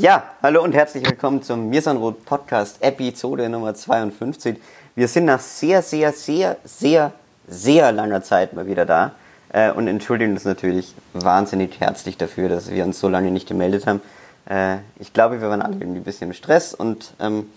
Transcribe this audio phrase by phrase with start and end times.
[0.00, 4.56] Ja, hallo und herzlich willkommen zum Mirsanrot Podcast Episode Nummer 52.
[4.94, 7.12] Wir sind nach sehr, sehr, sehr, sehr,
[7.46, 9.12] sehr langer Zeit mal wieder da
[9.52, 13.86] äh, und entschuldigen uns natürlich wahnsinnig herzlich dafür, dass wir uns so lange nicht gemeldet
[13.86, 14.00] haben.
[14.48, 17.50] Äh, ich glaube, wir waren alle irgendwie ein bisschen im Stress und ähm,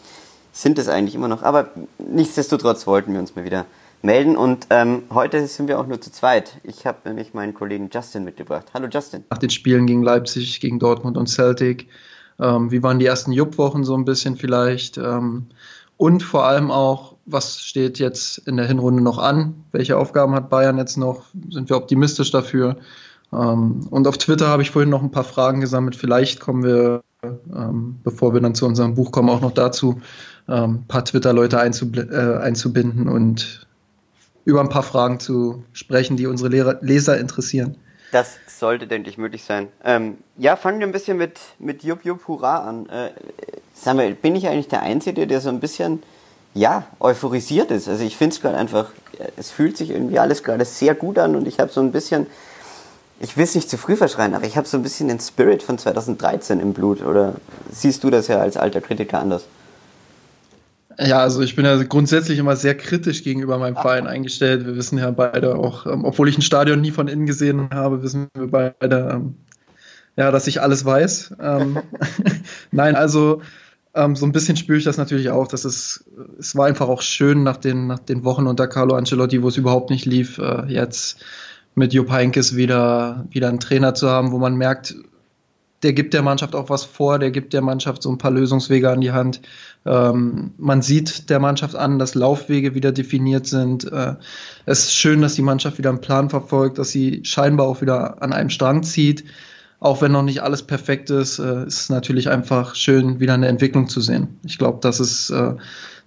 [0.51, 3.65] sind es eigentlich immer noch, aber nichtsdestotrotz wollten wir uns mal wieder
[4.01, 6.57] melden und ähm, heute sind wir auch nur zu zweit.
[6.63, 8.65] Ich habe nämlich meinen Kollegen Justin mitgebracht.
[8.73, 9.23] Hallo Justin.
[9.29, 11.87] Nach den Spielen gegen Leipzig, gegen Dortmund und Celtic
[12.39, 14.97] ähm, wie waren die ersten Jupp-Wochen so ein bisschen vielleicht?
[14.97, 15.47] Ähm,
[15.97, 19.63] und vor allem auch, was steht jetzt in der Hinrunde noch an?
[19.71, 21.25] Welche Aufgaben hat Bayern jetzt noch?
[21.49, 22.77] Sind wir optimistisch dafür?
[23.31, 25.95] Ähm, und auf Twitter habe ich vorhin noch ein paar Fragen gesammelt.
[25.95, 30.01] Vielleicht kommen wir, ähm, bevor wir dann zu unserem Buch kommen, auch noch dazu,
[30.47, 33.67] ähm, ein paar Twitter-Leute äh, einzubinden und
[34.45, 37.77] über ein paar Fragen zu sprechen, die unsere Lehrer, Leser interessieren.
[38.13, 39.69] Das sollte, denke ich, möglich sein.
[39.83, 42.87] Ähm, ja, fangen wir ein bisschen mit, mit Jupp Jupp Hurra an.
[42.87, 43.09] Äh,
[43.73, 46.03] sag mal, bin ich eigentlich der Einzige, der so ein bisschen,
[46.53, 47.89] ja, euphorisiert ist?
[47.89, 48.91] Also ich finde es gerade einfach,
[49.35, 52.27] es fühlt sich irgendwie alles gerade sehr gut an und ich habe so ein bisschen,
[53.19, 55.63] ich will es nicht zu früh verschreien, aber ich habe so ein bisschen den Spirit
[55.63, 57.03] von 2013 im Blut.
[57.03, 57.33] Oder
[57.71, 59.45] siehst du das ja als alter Kritiker anders?
[60.99, 64.65] Ja, also ich bin ja grundsätzlich immer sehr kritisch gegenüber meinem Verein eingestellt.
[64.65, 68.03] Wir wissen ja beide auch, ähm, obwohl ich ein Stadion nie von innen gesehen habe,
[68.03, 69.35] wissen wir beide, ähm,
[70.15, 71.35] ja, dass ich alles weiß.
[71.39, 71.79] Ähm,
[72.71, 73.41] Nein, also
[73.95, 75.47] so ein bisschen spüre ich das natürlich auch.
[75.47, 76.05] Dass es,
[76.39, 79.57] es war einfach auch schön nach den, nach den Wochen unter Carlo Ancelotti, wo es
[79.57, 81.23] überhaupt nicht lief, äh, jetzt
[81.75, 84.95] mit Jupp Heynckes wieder, wieder einen Trainer zu haben, wo man merkt,
[85.83, 88.89] der gibt der Mannschaft auch was vor, der gibt der Mannschaft so ein paar Lösungswege
[88.89, 89.41] an die Hand.
[89.85, 93.91] Ähm, man sieht der Mannschaft an, dass Laufwege wieder definiert sind.
[93.91, 94.15] Äh,
[94.65, 98.21] es ist schön, dass die Mannschaft wieder einen Plan verfolgt, dass sie scheinbar auch wieder
[98.21, 99.25] an einem Strang zieht.
[99.79, 103.49] Auch wenn noch nicht alles perfekt ist, äh, ist es natürlich einfach schön, wieder eine
[103.49, 104.39] Entwicklung zu sehen.
[104.45, 105.55] Ich glaube, das ist äh,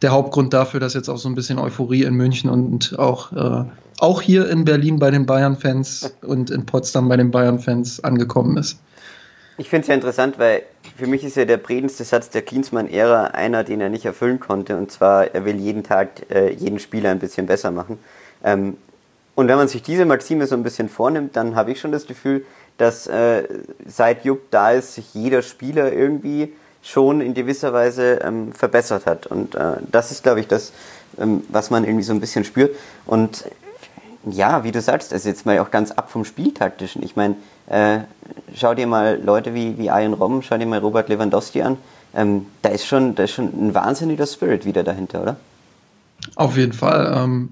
[0.00, 3.64] der Hauptgrund dafür, dass jetzt auch so ein bisschen Euphorie in München und auch, äh,
[3.98, 8.78] auch hier in Berlin bei den Bayern-Fans und in Potsdam bei den Bayern-Fans angekommen ist.
[9.59, 10.65] Ich finde es ja interessant, weil
[10.99, 14.77] für mich ist ja der prägendste Satz der Klinsmann-Ära einer, den er nicht erfüllen konnte.
[14.77, 17.99] Und zwar, er will jeden Tag äh, jeden Spieler ein bisschen besser machen.
[18.44, 18.77] Ähm,
[19.34, 22.06] und wenn man sich diese Maxime so ein bisschen vornimmt, dann habe ich schon das
[22.06, 22.44] Gefühl,
[22.77, 23.44] dass äh,
[23.87, 26.53] seit Jupp da ist, sich jeder Spieler irgendwie
[26.83, 29.27] schon in gewisser Weise ähm, verbessert hat.
[29.27, 30.73] Und äh, das ist, glaube ich, das,
[31.19, 32.77] ähm, was man irgendwie so ein bisschen spürt.
[33.06, 33.44] Und
[34.26, 37.03] ja, wie du sagst, also jetzt mal auch ganz ab vom Spieltaktischen.
[37.03, 37.37] Ich meine,
[37.69, 38.00] äh,
[38.54, 41.76] schau dir mal Leute wie, wie Ian Robben, schau dir mal Robert Lewandowski an.
[42.14, 45.37] Ähm, da, ist schon, da ist schon ein wahnsinniger Spirit wieder dahinter, oder?
[46.34, 47.14] Auf jeden Fall.
[47.16, 47.50] Ähm,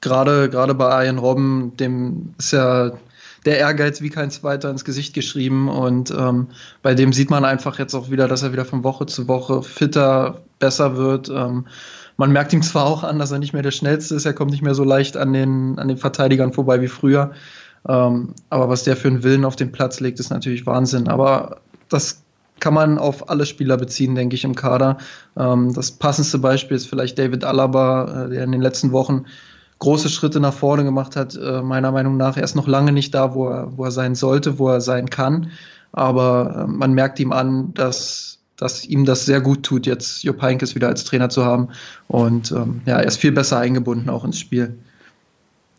[0.00, 2.92] gerade, gerade bei Ian Robben, dem ist ja
[3.44, 6.48] der Ehrgeiz wie kein zweiter ins Gesicht geschrieben und ähm,
[6.82, 9.64] bei dem sieht man einfach jetzt auch wieder, dass er wieder von Woche zu Woche
[9.64, 11.28] fitter, besser wird.
[11.28, 11.66] Ähm,
[12.22, 14.52] man merkt ihm zwar auch an, dass er nicht mehr der Schnellste ist, er kommt
[14.52, 17.32] nicht mehr so leicht an den, an den Verteidigern vorbei wie früher.
[17.88, 21.08] Ähm, aber was der für einen Willen auf den Platz legt, ist natürlich Wahnsinn.
[21.08, 22.22] Aber das
[22.60, 24.98] kann man auf alle Spieler beziehen, denke ich, im Kader.
[25.36, 29.24] Ähm, das passendste Beispiel ist vielleicht David Alaba, äh, der in den letzten Wochen
[29.80, 31.34] große Schritte nach vorne gemacht hat.
[31.34, 34.14] Äh, meiner Meinung nach er ist noch lange nicht da, wo er, wo er sein
[34.14, 35.50] sollte, wo er sein kann.
[35.90, 38.31] Aber äh, man merkt ihm an, dass
[38.62, 41.70] dass ihm das sehr gut tut, jetzt Jupp Heynckes wieder als Trainer zu haben.
[42.06, 44.78] Und ähm, ja, er ist viel besser eingebunden auch ins Spiel.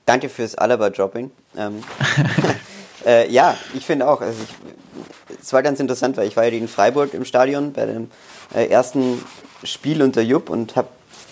[0.06, 1.32] Danke fürs Alaba-Dropping.
[1.58, 1.84] Ähm,
[3.06, 4.20] äh, ja, ich finde auch.
[4.20, 7.86] Also ich, es war ganz interessant, weil ich war ja in Freiburg im Stadion bei
[7.86, 8.10] dem
[8.54, 9.24] äh, ersten
[9.64, 10.90] Spiel unter Jupp und habe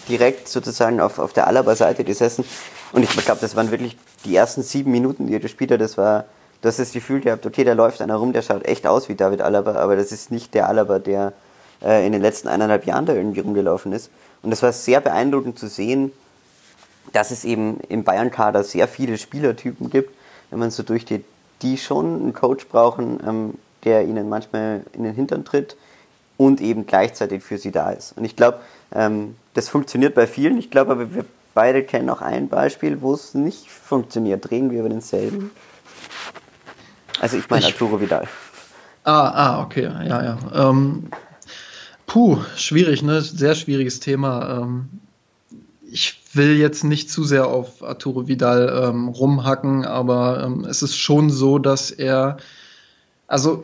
[0.08, 2.46] direkt sozusagen auf, auf der Alaba-Seite gesessen.
[2.94, 5.82] Und ich glaube, das waren wirklich die ersten sieben Minuten, die er gespielt hat.
[5.82, 6.26] Das war
[6.62, 9.16] das ist das Gefühl gehabt, okay, da läuft einer rum, der schaut echt aus wie
[9.16, 11.34] David Alaba, aber das ist nicht der Alaba, der
[11.84, 14.12] äh, in den letzten eineinhalb Jahren da irgendwie rumgelaufen ist.
[14.42, 16.12] Und das war sehr beeindruckend zu sehen,
[17.14, 20.16] dass es eben im Bayern-Kader sehr viele Spielertypen gibt,
[20.50, 21.26] wenn man so durchgeht,
[21.62, 25.76] die schon einen Coach brauchen, ähm, der ihnen manchmal in den Hintern tritt
[26.38, 28.18] und eben gleichzeitig für sie da ist.
[28.18, 28.60] Und ich glaube,
[28.94, 30.58] ähm, das funktioniert bei vielen.
[30.58, 34.50] Ich glaube aber, wir beide kennen auch ein Beispiel, wo es nicht funktioniert.
[34.50, 35.52] Drehen wir über denselben?
[37.20, 38.28] Also ich meine Arturo Vidal.
[39.04, 40.38] Ah, ah, okay, ja, ja.
[40.54, 41.10] Ähm,
[42.12, 43.22] Puh, schwierig, ne?
[43.22, 44.64] Sehr schwieriges Thema.
[44.64, 44.90] Ähm,
[45.90, 50.98] ich will jetzt nicht zu sehr auf Arturo Vidal ähm, rumhacken, aber ähm, es ist
[50.98, 52.36] schon so, dass er,
[53.28, 53.64] also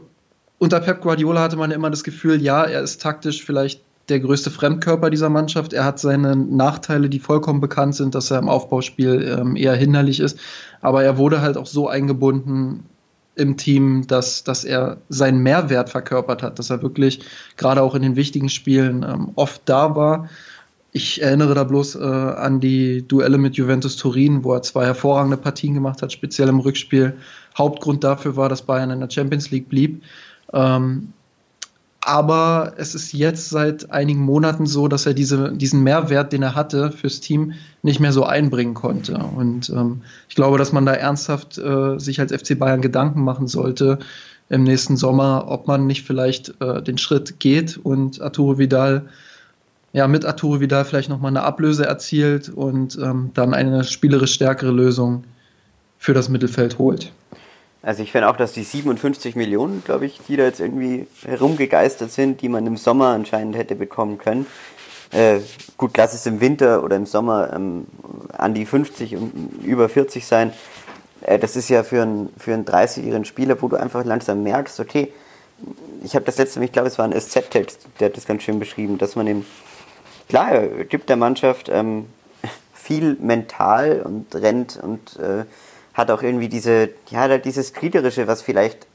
[0.60, 4.50] unter Pep Guardiola hatte man immer das Gefühl, ja, er ist taktisch vielleicht der größte
[4.50, 5.74] Fremdkörper dieser Mannschaft.
[5.74, 10.22] Er hat seine Nachteile, die vollkommen bekannt sind, dass er im Aufbauspiel ähm, eher hinderlich
[10.22, 10.40] ist.
[10.80, 12.86] Aber er wurde halt auch so eingebunden
[13.38, 17.22] im Team, dass, dass er seinen Mehrwert verkörpert hat, dass er wirklich
[17.56, 20.30] gerade auch in den wichtigen Spielen ähm, oft da war.
[20.92, 25.38] Ich erinnere da bloß äh, an die Duelle mit Juventus Turin, wo er zwei hervorragende
[25.38, 27.18] Partien gemacht hat, speziell im Rückspiel.
[27.58, 30.02] Hauptgrund dafür war, dass Bayern in der Champions League blieb.
[30.54, 31.14] Ähm,
[32.02, 36.56] aber es ist jetzt seit einigen Monaten so, dass er diese, diesen Mehrwert, den er
[36.56, 39.18] hatte fürs Team, nicht mehr so einbringen konnte.
[39.18, 43.48] Und ähm, ich glaube, dass man da ernsthaft äh, sich als FC Bayern Gedanken machen
[43.48, 44.00] sollte
[44.50, 49.10] im nächsten Sommer, ob man nicht vielleicht äh, den Schritt geht und Arturo Vidal,
[49.94, 54.72] ja, mit Arturo Vidal vielleicht nochmal eine Ablöse erzielt und ähm, dann eine spielerisch stärkere
[54.72, 55.24] Lösung
[55.98, 57.12] für das Mittelfeld holt.
[57.82, 62.12] Also ich finde auch, dass die 57 Millionen, glaube ich, die da jetzt irgendwie herumgegeistert
[62.12, 64.48] sind, die man im Sommer anscheinend hätte bekommen können.
[65.12, 65.40] Äh,
[65.78, 67.88] gut, lass es im Winter oder im Sommer ähm,
[68.38, 70.52] an die 50 und über 40 sein.
[71.22, 74.80] Äh, das ist ja für einen, für einen 30-jährigen Spieler, wo du einfach langsam merkst,
[74.80, 75.14] okay,
[76.04, 78.60] ich habe das letzte ich glaube, es war ein SZ-Text, der hat das ganz schön
[78.60, 79.46] beschrieben, dass man ihm,
[80.30, 82.08] klar, er gibt der Mannschaft ähm,
[82.74, 85.46] viel mental und rennt und äh,
[85.98, 88.86] hat auch irgendwie diese, ja, dieses Kriegerische, was vielleicht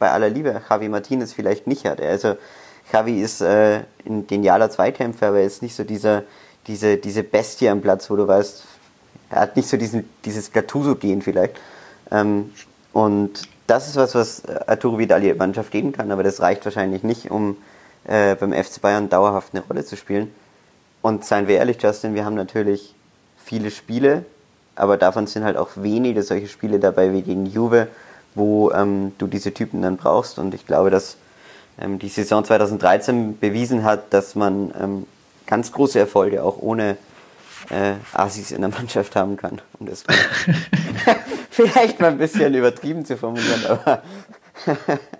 [0.00, 2.00] bei aller Liebe Javi Martinez vielleicht nicht hat.
[2.00, 2.36] Also
[2.92, 6.24] Javi ist äh, ein genialer Zweikämpfer, aber er ist nicht so dieser,
[6.66, 8.64] diese, diese Bestie am Platz, wo du weißt,
[9.30, 11.56] er hat nicht so diesen, dieses Gattuso-Gehen vielleicht.
[12.10, 12.52] Ähm,
[12.92, 17.04] und das ist was, was Arturo Vidal die Mannschaft geben kann, aber das reicht wahrscheinlich
[17.04, 17.56] nicht, um
[18.04, 20.32] äh, beim FC Bayern dauerhaft eine Rolle zu spielen.
[21.02, 22.94] Und seien wir ehrlich, Justin, wir haben natürlich
[23.36, 24.24] viele Spiele,
[24.76, 27.88] aber davon sind halt auch wenige solche Spiele dabei wie gegen Juve,
[28.34, 30.38] wo ähm, du diese Typen dann brauchst.
[30.38, 31.16] Und ich glaube, dass
[31.80, 35.06] ähm, die Saison 2013 bewiesen hat, dass man ähm,
[35.46, 36.96] ganz große Erfolge auch ohne
[37.70, 39.60] äh, Asis in der Mannschaft haben kann.
[39.78, 40.04] Um das
[41.50, 44.02] vielleicht mal ein bisschen übertrieben zu formulieren, aber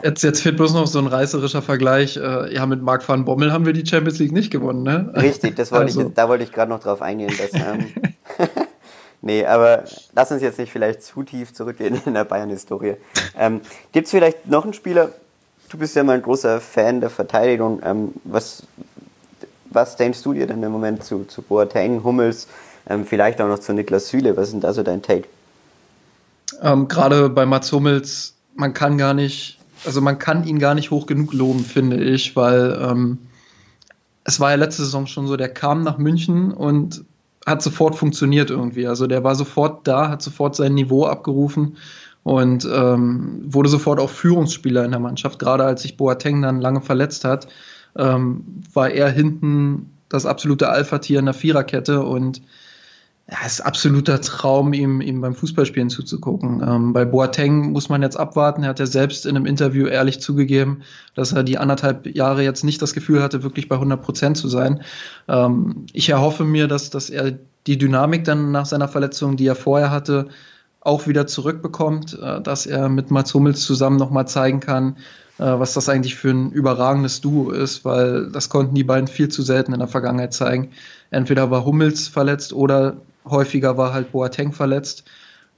[0.03, 2.17] jetzt, jetzt fehlt bloß noch so ein reißerischer Vergleich.
[2.17, 5.12] Äh, ja, mit Marc van Bommel haben wir die Champions League nicht gewonnen, ne?
[5.14, 6.08] Richtig, das wollte also.
[6.08, 7.93] ich, da wollte ich gerade noch drauf eingehen, dass ähm,
[9.23, 9.85] Nee, aber
[10.15, 12.97] lass uns jetzt nicht vielleicht zu tief zurückgehen in der Bayern-Historie.
[13.39, 13.61] Ähm,
[13.93, 15.11] Gibt es vielleicht noch einen Spieler,
[15.69, 18.63] du bist ja mal ein großer Fan der Verteidigung, ähm, was,
[19.71, 22.47] was denkst du dir denn im Moment zu, zu Boateng, Hummels,
[22.89, 25.29] ähm, vielleicht auch noch zu Niklas Süle, was denn da so dein Take?
[26.63, 30.91] Ähm, Gerade bei Mats Hummels, man kann gar nicht, also man kann ihn gar nicht
[30.91, 33.19] hoch genug loben, finde ich, weil ähm,
[34.25, 37.05] es war ja letzte Saison schon so, der kam nach München und
[37.46, 38.87] hat sofort funktioniert irgendwie.
[38.87, 41.76] Also der war sofort da, hat sofort sein Niveau abgerufen
[42.25, 45.38] und ähm, wurde sofort auch Führungsspieler in der Mannschaft.
[45.38, 47.46] Gerade als sich Boateng dann lange verletzt hat,
[47.96, 52.43] ähm, war er hinten das absolute Alpha-Tier in der Viererkette und
[53.28, 56.62] ja, es ist absoluter Traum, ihm, ihm beim Fußballspielen zuzugucken.
[56.64, 58.62] Ähm, bei Boateng muss man jetzt abwarten.
[58.62, 60.82] Er hat ja selbst in einem Interview ehrlich zugegeben,
[61.14, 64.49] dass er die anderthalb Jahre jetzt nicht das Gefühl hatte, wirklich bei 100 Prozent zu
[64.49, 64.82] sein.
[65.27, 67.36] Ähm, ich erhoffe mir, dass, dass er
[67.67, 70.29] die Dynamik dann nach seiner Verletzung, die er vorher hatte,
[70.81, 74.98] auch wieder zurückbekommt, äh, dass er mit Mats Hummels zusammen nochmal zeigen kann,
[75.39, 79.29] äh, was das eigentlich für ein überragendes Duo ist, weil das konnten die beiden viel
[79.31, 80.70] zu selten in der Vergangenheit zeigen.
[81.10, 85.05] Entweder war Hummels verletzt oder häufiger war halt Boateng verletzt.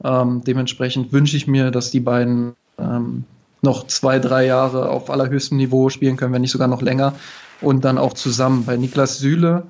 [0.02, 3.24] Ähm, dementsprechend wünsche ich mir, dass die beiden ähm,
[3.62, 7.14] noch zwei, drei Jahre auf allerhöchstem Niveau spielen können, wenn nicht sogar noch länger.
[7.60, 8.64] Und dann auch zusammen.
[8.64, 9.64] Bei Niklas Süle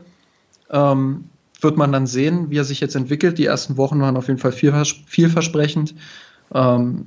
[0.71, 1.25] ähm,
[1.61, 3.39] wird man dann sehen, wie er sich jetzt entwickelt.
[3.39, 5.95] Die ersten Wochen waren auf jeden Fall vielversprechend.
[6.55, 7.07] Ähm,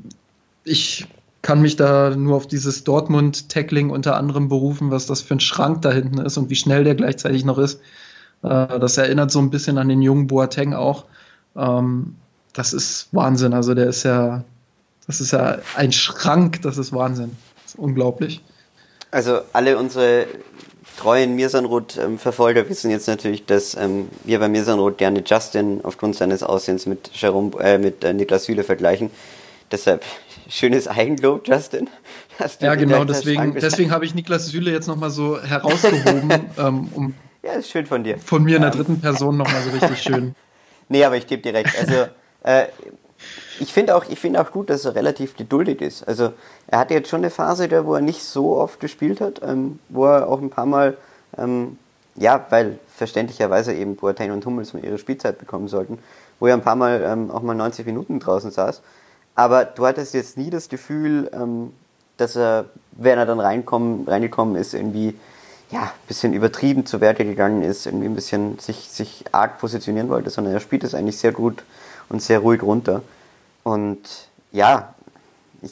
[0.64, 1.08] ich
[1.42, 5.82] kann mich da nur auf dieses Dortmund-Tackling unter anderem berufen, was das für ein Schrank
[5.82, 7.80] da hinten ist und wie schnell der gleichzeitig noch ist.
[8.44, 11.06] Äh, das erinnert so ein bisschen an den jungen Boateng auch.
[11.56, 12.16] Ähm,
[12.54, 13.54] das ist Wahnsinn.
[13.54, 14.44] Also der ist ja,
[15.08, 17.32] das ist ja ein Schrank, das ist Wahnsinn.
[17.64, 18.42] Das ist unglaublich.
[19.12, 20.28] Also alle unsere
[20.98, 26.86] treuen Mirsanrot-Verfolger wissen jetzt natürlich, dass ähm, wir bei Mirsanrot gerne Justin aufgrund seines Aussehens
[26.86, 29.10] mit, Jerome, äh, mit äh, Niklas Süle vergleichen.
[29.72, 30.04] Deshalb
[30.50, 31.90] schönes Eigenlob, Justin.
[32.60, 37.54] Ja, genau, deswegen, deswegen habe ich Niklas Süle jetzt nochmal so herausgehoben, ähm, um ja,
[37.54, 38.18] ist schön von dir.
[38.18, 40.36] Von mir in der dritten Person nochmal so richtig schön.
[40.90, 41.78] nee, aber ich gebe dir recht.
[41.80, 42.08] Also,
[42.44, 42.68] äh,
[43.60, 46.08] ich finde auch, find auch gut, dass er relativ geduldig ist.
[46.08, 46.34] Also,
[46.68, 49.80] er hatte jetzt schon eine Phase, da, wo er nicht so oft gespielt hat, ähm,
[49.90, 50.98] wo er auch ein paar Mal
[51.38, 51.78] Ähm,
[52.16, 56.00] ja, weil verständlicherweise eben Boateng und Hummels mal ihre Spielzeit bekommen sollten,
[56.40, 58.82] wo er ein paar Mal ähm, auch mal 90 Minuten draußen saß.
[59.36, 61.74] Aber du hattest jetzt nie das Gefühl, ähm,
[62.18, 65.16] dass er, wenn er dann reinkommen, reingekommen ist, irgendwie
[65.72, 70.10] ja, ein bisschen übertrieben zu Werte gegangen ist, irgendwie ein bisschen sich, sich arg positionieren
[70.10, 71.63] wollte, sondern er spielt es eigentlich sehr gut
[72.10, 73.01] und sehr ruhig runter.
[73.63, 74.00] Und
[74.51, 74.94] ja,
[75.62, 75.72] ich,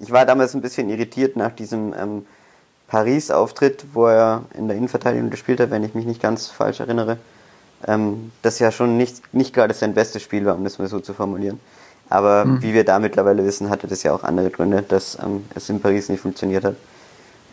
[0.00, 2.26] ich war damals ein bisschen irritiert nach diesem ähm,
[2.88, 7.18] Paris-Auftritt, wo er in der Innenverteidigung gespielt hat, wenn ich mich nicht ganz falsch erinnere.
[7.86, 10.98] Ähm, das ja schon nicht, nicht gerade sein bestes Spiel war, um das mal so
[10.98, 11.60] zu formulieren.
[12.08, 12.62] Aber mhm.
[12.62, 15.80] wie wir da mittlerweile wissen, hatte das ja auch andere Gründe, dass ähm, es in
[15.80, 16.76] Paris nicht funktioniert hat.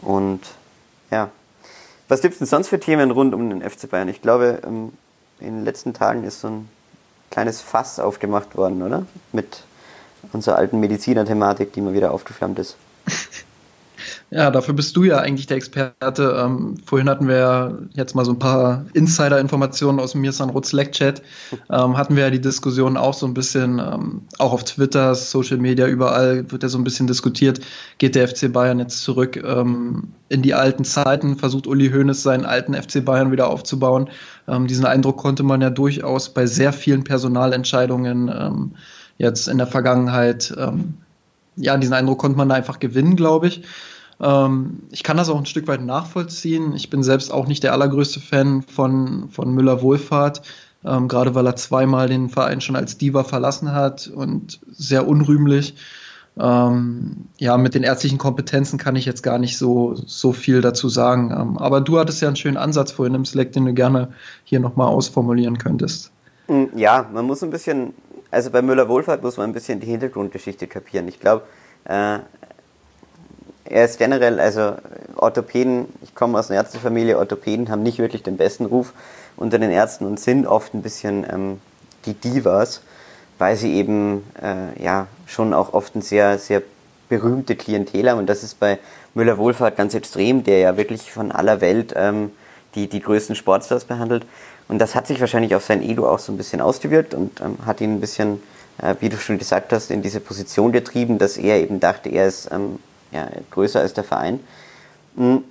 [0.01, 0.41] Und
[1.11, 1.29] ja.
[2.09, 4.09] Was gibt es denn sonst für Themen rund um den FC Bayern?
[4.09, 4.91] Ich glaube, ähm,
[5.39, 6.69] in den letzten Tagen ist so ein
[7.29, 9.05] kleines Fass aufgemacht worden, oder?
[9.31, 9.63] Mit
[10.33, 12.77] unserer alten Mediziner-Thematik, die mal wieder aufgeflammt ist.
[14.31, 16.37] Ja, dafür bist du ja eigentlich der Experte.
[16.39, 21.23] Ähm, vorhin hatten wir jetzt mal so ein paar Insider-Informationen aus dem Mirsan Rutz-Leck-Chat.
[21.71, 25.57] Ähm, hatten wir ja die Diskussion auch so ein bisschen, ähm, auch auf Twitter, Social
[25.57, 27.61] Media, überall wird ja so ein bisschen diskutiert.
[27.97, 31.37] Geht der FC Bayern jetzt zurück ähm, in die alten Zeiten?
[31.37, 34.11] Versucht Uli Hoeneß seinen alten FC Bayern wieder aufzubauen?
[34.47, 38.71] Ähm, diesen Eindruck konnte man ja durchaus bei sehr vielen Personalentscheidungen ähm,
[39.17, 40.55] jetzt in der Vergangenheit,
[41.57, 43.63] ja, diesen Eindruck konnte man da einfach gewinnen, glaube ich.
[44.21, 46.75] Ähm, ich kann das auch ein Stück weit nachvollziehen.
[46.75, 50.41] Ich bin selbst auch nicht der allergrößte Fan von, von Müller-Wohlfahrt,
[50.85, 55.75] ähm, gerade weil er zweimal den Verein schon als Diva verlassen hat und sehr unrühmlich.
[56.39, 60.87] Ähm, ja, mit den ärztlichen Kompetenzen kann ich jetzt gar nicht so, so viel dazu
[60.87, 61.31] sagen.
[61.31, 64.59] Ähm, aber du hattest ja einen schönen Ansatz vorhin im Select, den du gerne hier
[64.59, 66.11] nochmal ausformulieren könntest.
[66.47, 67.93] Mm, ja, man muss ein bisschen,
[68.31, 71.07] also bei Müller-Wohlfahrt muss man ein bisschen die Hintergrundgeschichte kapieren.
[71.09, 71.43] Ich glaube,
[71.85, 72.19] äh,
[73.69, 74.73] er ist generell, also
[75.15, 78.93] Orthopäden, ich komme aus einer Ärztefamilie, Orthopäden haben nicht wirklich den besten Ruf
[79.37, 81.61] unter den Ärzten und sind oft ein bisschen ähm,
[82.05, 82.81] die Divas,
[83.37, 86.61] weil sie eben äh, ja schon auch oft ein sehr, sehr
[87.09, 88.79] berühmte Klientel haben und das ist bei
[89.13, 92.31] Müller Wohlfahrt ganz extrem, der ja wirklich von aller Welt ähm,
[92.75, 94.25] die, die größten Sportstars behandelt.
[94.67, 97.57] Und das hat sich wahrscheinlich auf sein Ego auch so ein bisschen ausgewirkt und ähm,
[97.65, 98.41] hat ihn ein bisschen,
[98.79, 102.27] äh, wie du schon gesagt hast, in diese Position getrieben, dass er eben dachte, er
[102.27, 102.77] ist ähm,
[103.11, 104.39] ja, größer als der Verein.
[105.15, 105.43] Hm.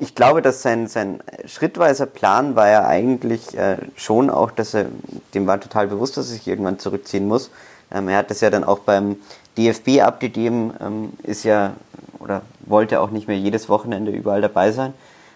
[0.00, 4.86] Ich glaube, dass sein, sein schrittweiser Plan war ja eigentlich äh, schon auch, dass er,
[5.34, 7.50] dem war total bewusst, dass er sich irgendwann zurückziehen muss.
[7.92, 9.16] Ähm, er hat das ja dann auch beim
[9.56, 11.74] DFB abgegeben, ähm, ist ja,
[12.18, 14.92] oder wollte auch nicht mehr jedes Wochenende überall dabei sein.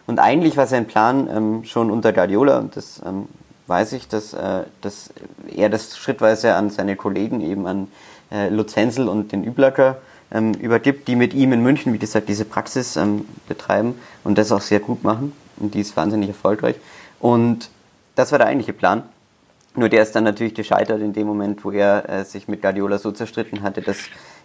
[0.07, 3.29] Und eigentlich war sein Plan ähm, schon unter Guardiola, und das ähm,
[3.67, 5.11] weiß ich, dass, äh, dass
[5.55, 7.89] er das schrittweise an seine Kollegen, eben an
[8.31, 9.99] äh, Lutz Hensel und den Üblacker,
[10.31, 14.53] ähm, übergibt, die mit ihm in München, wie gesagt, diese Praxis ähm, betreiben und das
[14.53, 15.33] auch sehr gut machen.
[15.59, 16.77] Und die ist wahnsinnig erfolgreich.
[17.21, 17.71] Und
[18.15, 19.03] das war der eigentliche Plan.
[19.75, 22.99] Nur der ist dann natürlich gescheitert in dem Moment, wo er äh, sich mit Guardiola
[22.99, 23.99] so zerstritten hatte, dass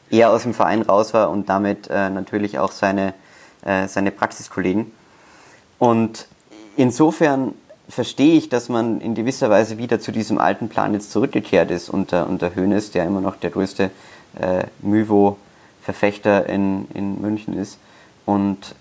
[0.10, 3.14] er aus dem Verein raus war und damit äh, natürlich auch seine,
[3.64, 4.92] äh, seine Praxiskollegen.
[5.80, 6.28] Und
[6.76, 7.54] insofern
[7.88, 11.90] verstehe ich, dass man in gewisser Weise wieder zu diesem alten Plan jetzt zurückgekehrt ist
[11.90, 13.90] unter, unter Hoeneß, der immer noch der größte
[14.40, 15.38] äh, Müvo
[15.82, 17.80] Verfechter in, in München ist.
[18.26, 18.76] Und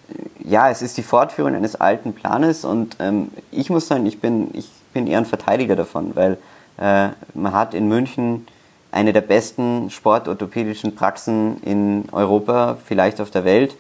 [0.45, 4.51] ja, es ist die Fortführung eines alten Planes und ähm, ich muss sagen, ich bin,
[4.53, 6.39] ich bin eher ein Verteidiger davon, weil
[6.79, 8.47] äh, man hat in München
[8.93, 13.77] eine der besten sportorthopädischen Praxen in Europa, vielleicht auf der Welt,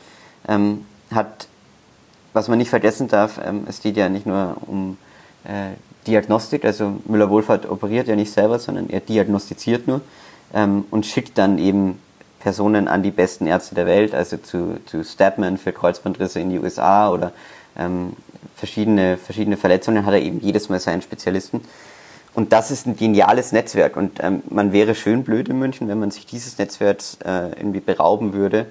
[0.49, 1.49] ähm, hat,
[2.33, 4.97] was man nicht vergessen darf, ähm, es geht ja nicht nur um
[5.45, 5.73] äh,
[6.07, 10.00] Diagnostik, also Müller-Wohlfahrt operiert ja nicht selber, sondern er diagnostiziert nur
[10.55, 11.99] ähm, und schickt dann eben
[12.40, 16.59] Personen an die besten Ärzte der Welt, also zu, zu Statman für Kreuzbandrisse in die
[16.59, 17.32] USA oder
[17.78, 18.14] ähm,
[18.56, 21.61] verschiedene, verschiedene Verletzungen hat er eben jedes Mal seinen Spezialisten.
[22.35, 23.97] Und das ist ein geniales Netzwerk.
[23.97, 27.80] Und ähm, man wäre schön blöd in München, wenn man sich dieses Netzwerks äh, irgendwie
[27.80, 28.66] berauben würde,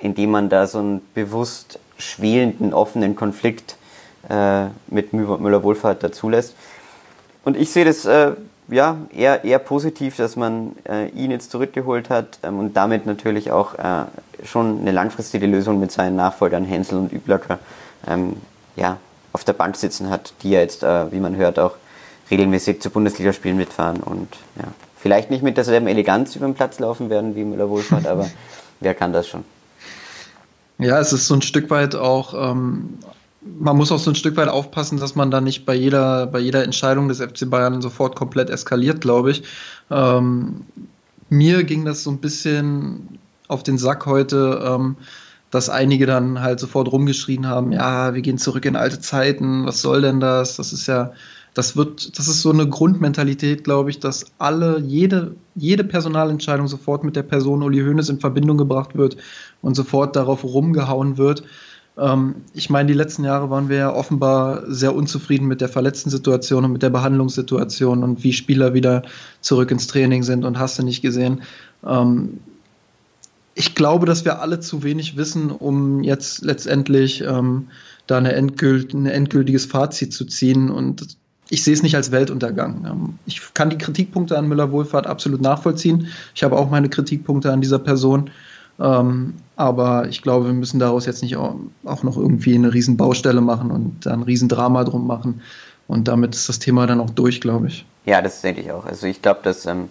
[0.00, 3.76] indem man da so einen bewusst schwelenden, offenen Konflikt
[4.28, 6.54] äh, mit Müller-Wohlfahrt dazulässt.
[7.44, 8.32] Und ich sehe das äh,
[8.68, 13.50] ja, eher, eher positiv, dass man äh, ihn jetzt zurückgeholt hat ähm, und damit natürlich
[13.50, 14.04] auch äh,
[14.44, 17.58] schon eine langfristige Lösung mit seinen Nachfolgern Hänsel und Üblacker
[18.06, 18.36] ähm,
[18.76, 18.98] ja,
[19.32, 21.76] auf der Bank sitzen hat, die ja jetzt, äh, wie man hört, auch
[22.30, 27.08] regelmäßig zu Bundesligaspielen mitfahren und ja, vielleicht nicht mit derselben Eleganz über den Platz laufen
[27.08, 28.28] werden wie Müller-Wohlfahrt, aber
[28.80, 29.44] wer kann das schon?
[30.78, 32.98] Ja, es ist so ein Stück weit auch ähm,
[33.40, 36.40] man muss auch so ein Stück weit aufpassen, dass man da nicht bei jeder, bei
[36.40, 39.44] jeder Entscheidung des FC Bayern sofort komplett eskaliert, glaube ich.
[39.90, 40.66] Ähm,
[41.28, 44.96] mir ging das so ein bisschen auf den Sack heute, ähm,
[45.50, 49.80] dass einige dann halt sofort rumgeschrien haben, ja, wir gehen zurück in alte Zeiten, was
[49.80, 50.56] soll denn das?
[50.56, 51.12] Das ist ja,
[51.54, 57.02] das wird, das ist so eine Grundmentalität, glaube ich, dass alle, jede, jede Personalentscheidung sofort
[57.02, 59.16] mit der Person Uli Hoeneß in Verbindung gebracht wird
[59.62, 61.44] und sofort darauf rumgehauen wird.
[61.98, 66.10] Ähm, ich meine, die letzten Jahre waren wir ja offenbar sehr unzufrieden mit der verletzten
[66.10, 69.02] Situation und mit der Behandlungssituation und wie Spieler wieder
[69.40, 71.42] zurück ins Training sind und hast du nicht gesehen.
[71.84, 72.38] Ähm,
[73.54, 77.68] ich glaube, dass wir alle zu wenig wissen, um jetzt letztendlich ähm,
[78.06, 80.70] da eine endgült, ein endgültiges Fazit zu ziehen.
[80.70, 81.18] Und
[81.50, 83.18] ich sehe es nicht als Weltuntergang.
[83.26, 86.06] Ich kann die Kritikpunkte an Müller-Wohlfahrt absolut nachvollziehen.
[86.36, 88.30] Ich habe auch meine Kritikpunkte an dieser Person.
[89.58, 93.72] Aber ich glaube, wir müssen daraus jetzt nicht auch, noch irgendwie eine riesen Baustelle machen
[93.72, 95.42] und da ein riesen Drama drum machen.
[95.88, 97.84] Und damit ist das Thema dann auch durch, glaube ich.
[98.06, 98.86] Ja, das denke ich auch.
[98.86, 99.90] Also ich glaube, dass ähm,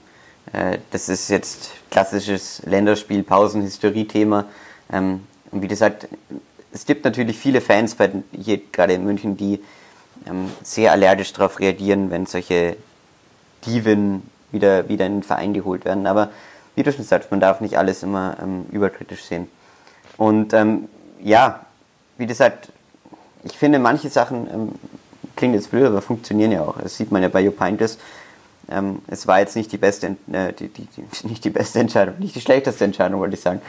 [0.53, 4.45] äh, das ist jetzt klassisches Länderspiel, Pausen-Hysterie-Thema.
[4.89, 5.19] Ähm,
[5.51, 6.07] und wie gesagt,
[6.71, 9.59] es gibt natürlich viele Fans, bei, hier gerade in München, die
[10.29, 12.77] ähm, sehr allergisch darauf reagieren, wenn solche
[13.65, 14.21] Diven
[14.53, 16.07] wieder, wieder in den Verein geholt werden.
[16.07, 16.29] Aber
[16.75, 19.49] wie du schon sagst, man darf nicht alles immer ähm, überkritisch sehen.
[20.17, 20.89] Und ähm,
[21.21, 21.61] ja,
[22.17, 22.69] wie gesagt,
[23.43, 24.71] ich finde manche Sachen, ähm,
[25.35, 26.79] klingt jetzt blöd, aber funktionieren ja auch.
[26.81, 27.97] Das sieht man ja bei Heynckes
[28.69, 32.15] ähm, es war jetzt nicht die beste, äh, die, die, die, nicht die beste Entscheidung,
[32.19, 33.61] nicht die schlechteste Entscheidung, wollte ich sagen,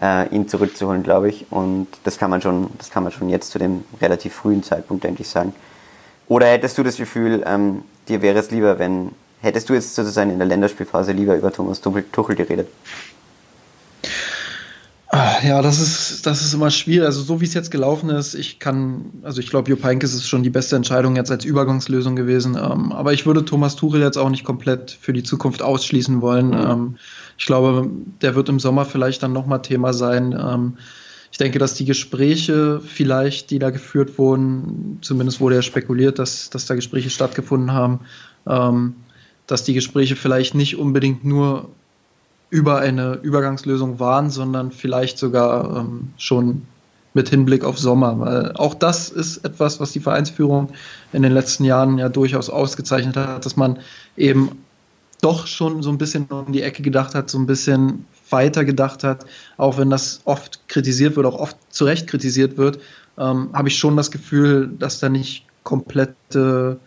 [0.00, 1.46] äh, ihn zurückzuholen, glaube ich.
[1.50, 5.04] Und das kann man schon, das kann man schon jetzt zu dem relativ frühen Zeitpunkt,
[5.04, 5.54] denke ich, sagen.
[6.28, 10.30] Oder hättest du das Gefühl, ähm, dir wäre es lieber, wenn, hättest du jetzt sozusagen
[10.30, 12.68] in der Länderspielphase lieber über Thomas Tuchel geredet?
[15.16, 17.06] Ah, ja, das ist, das ist immer schwierig.
[17.06, 20.26] Also so wie es jetzt gelaufen ist, ich kann, also ich glaube, Jupp Heynckes ist
[20.26, 22.56] schon die beste Entscheidung jetzt als Übergangslösung gewesen.
[22.56, 26.48] Ähm, aber ich würde Thomas Tuchel jetzt auch nicht komplett für die Zukunft ausschließen wollen.
[26.48, 26.54] Mhm.
[26.54, 26.96] Ähm,
[27.38, 27.88] ich glaube,
[28.22, 30.36] der wird im Sommer vielleicht dann nochmal Thema sein.
[30.36, 30.78] Ähm,
[31.30, 36.50] ich denke, dass die Gespräche vielleicht, die da geführt wurden, zumindest wurde ja spekuliert, dass,
[36.50, 38.00] dass da Gespräche stattgefunden haben,
[38.48, 38.96] ähm,
[39.46, 41.70] dass die Gespräche vielleicht nicht unbedingt nur
[42.54, 46.62] über eine Übergangslösung waren, sondern vielleicht sogar ähm, schon
[47.12, 48.20] mit Hinblick auf Sommer.
[48.20, 50.68] Weil auch das ist etwas, was die Vereinsführung
[51.12, 53.80] in den letzten Jahren ja durchaus ausgezeichnet hat, dass man
[54.16, 54.50] eben
[55.20, 59.02] doch schon so ein bisschen um die Ecke gedacht hat, so ein bisschen weiter gedacht
[59.02, 62.78] hat, auch wenn das oft kritisiert wird, auch oft zu Recht kritisiert wird,
[63.18, 66.78] ähm, habe ich schon das Gefühl, dass da nicht komplette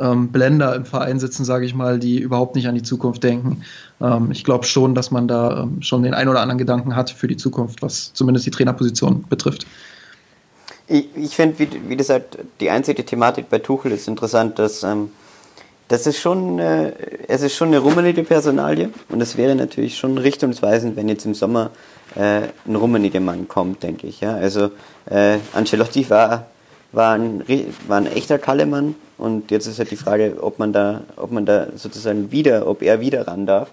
[0.00, 3.62] ähm, Blender im Verein sitzen, sage ich mal, die überhaupt nicht an die Zukunft denken.
[4.00, 7.10] Ähm, ich glaube schon, dass man da ähm, schon den ein oder anderen Gedanken hat
[7.10, 9.66] für die Zukunft, was zumindest die Trainerposition betrifft.
[10.88, 15.10] Ich, ich finde, wie, wie gesagt, die einzige Thematik bei Tuchel ist interessant, dass ähm,
[15.90, 16.92] das ist schon, äh,
[17.26, 21.34] es ist schon eine rummenige Personalie und es wäre natürlich schon richtungsweisend, wenn jetzt im
[21.34, 21.70] Sommer
[22.14, 24.20] äh, ein rummeniger Mann kommt, denke ich.
[24.20, 24.34] Ja?
[24.34, 24.70] Also
[25.06, 26.46] äh, Ancelotti war,
[26.92, 27.44] war, ein,
[27.86, 31.44] war ein echter Kallemann, und jetzt ist halt die Frage, ob man da, ob man
[31.44, 33.70] da sozusagen wieder, ob er wieder ran darf.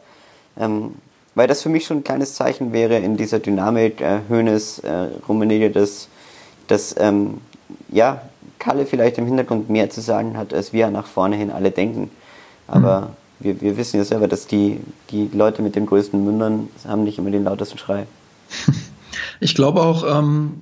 [0.60, 0.96] Ähm,
[1.36, 5.08] weil das für mich schon ein kleines Zeichen wäre in dieser Dynamik äh, Hönes, äh,
[5.26, 6.10] Rummenigge, dass,
[6.68, 7.38] dass ähm,
[7.88, 8.24] ja,
[8.60, 12.12] Kalle vielleicht im Hintergrund mehr zu sagen hat, als wir nach vorne hin alle denken.
[12.68, 13.06] Aber mhm.
[13.40, 17.20] wir, wir wissen ja selber, dass die, die Leute mit den größten Mündern haben nicht
[17.20, 18.06] immer den lautesten Schrei.
[19.40, 20.62] Ich glaube auch, ähm,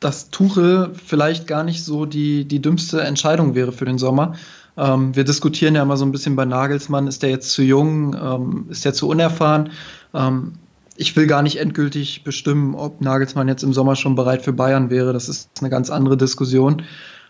[0.00, 4.34] dass Tuchel vielleicht gar nicht so die, die dümmste Entscheidung wäre für den Sommer.
[4.76, 8.14] Ähm, wir diskutieren ja immer so ein bisschen bei Nagelsmann, ist der jetzt zu jung,
[8.14, 9.70] ähm, ist der zu unerfahren?
[10.12, 10.54] Ähm,
[10.96, 14.90] ich will gar nicht endgültig bestimmen, ob Nagelsmann jetzt im Sommer schon bereit für Bayern
[14.90, 15.12] wäre.
[15.12, 16.82] Das ist eine ganz andere Diskussion.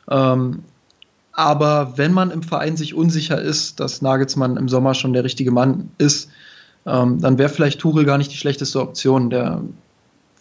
[0.08, 0.62] Ähm,
[1.32, 5.50] aber wenn man im Verein sich unsicher ist, dass Nagelsmann im Sommer schon der richtige
[5.50, 6.30] Mann ist,
[6.86, 9.30] ähm, dann wäre vielleicht Tuchel gar nicht die schlechteste Option.
[9.30, 9.62] Der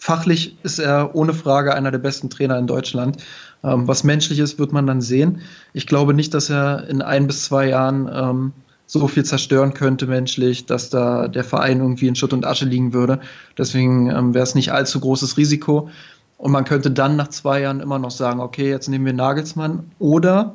[0.05, 3.17] Fachlich ist er ohne Frage einer der besten Trainer in Deutschland.
[3.63, 5.41] Ähm, was menschlich ist, wird man dann sehen.
[5.73, 8.53] Ich glaube nicht, dass er in ein bis zwei Jahren ähm,
[8.85, 12.93] so viel zerstören könnte menschlich, dass da der Verein irgendwie in Schutt und Asche liegen
[12.93, 13.19] würde.
[13.57, 15.89] Deswegen ähm, wäre es nicht allzu großes Risiko.
[16.37, 19.89] Und man könnte dann nach zwei Jahren immer noch sagen, okay, jetzt nehmen wir Nagelsmann.
[19.97, 20.53] Oder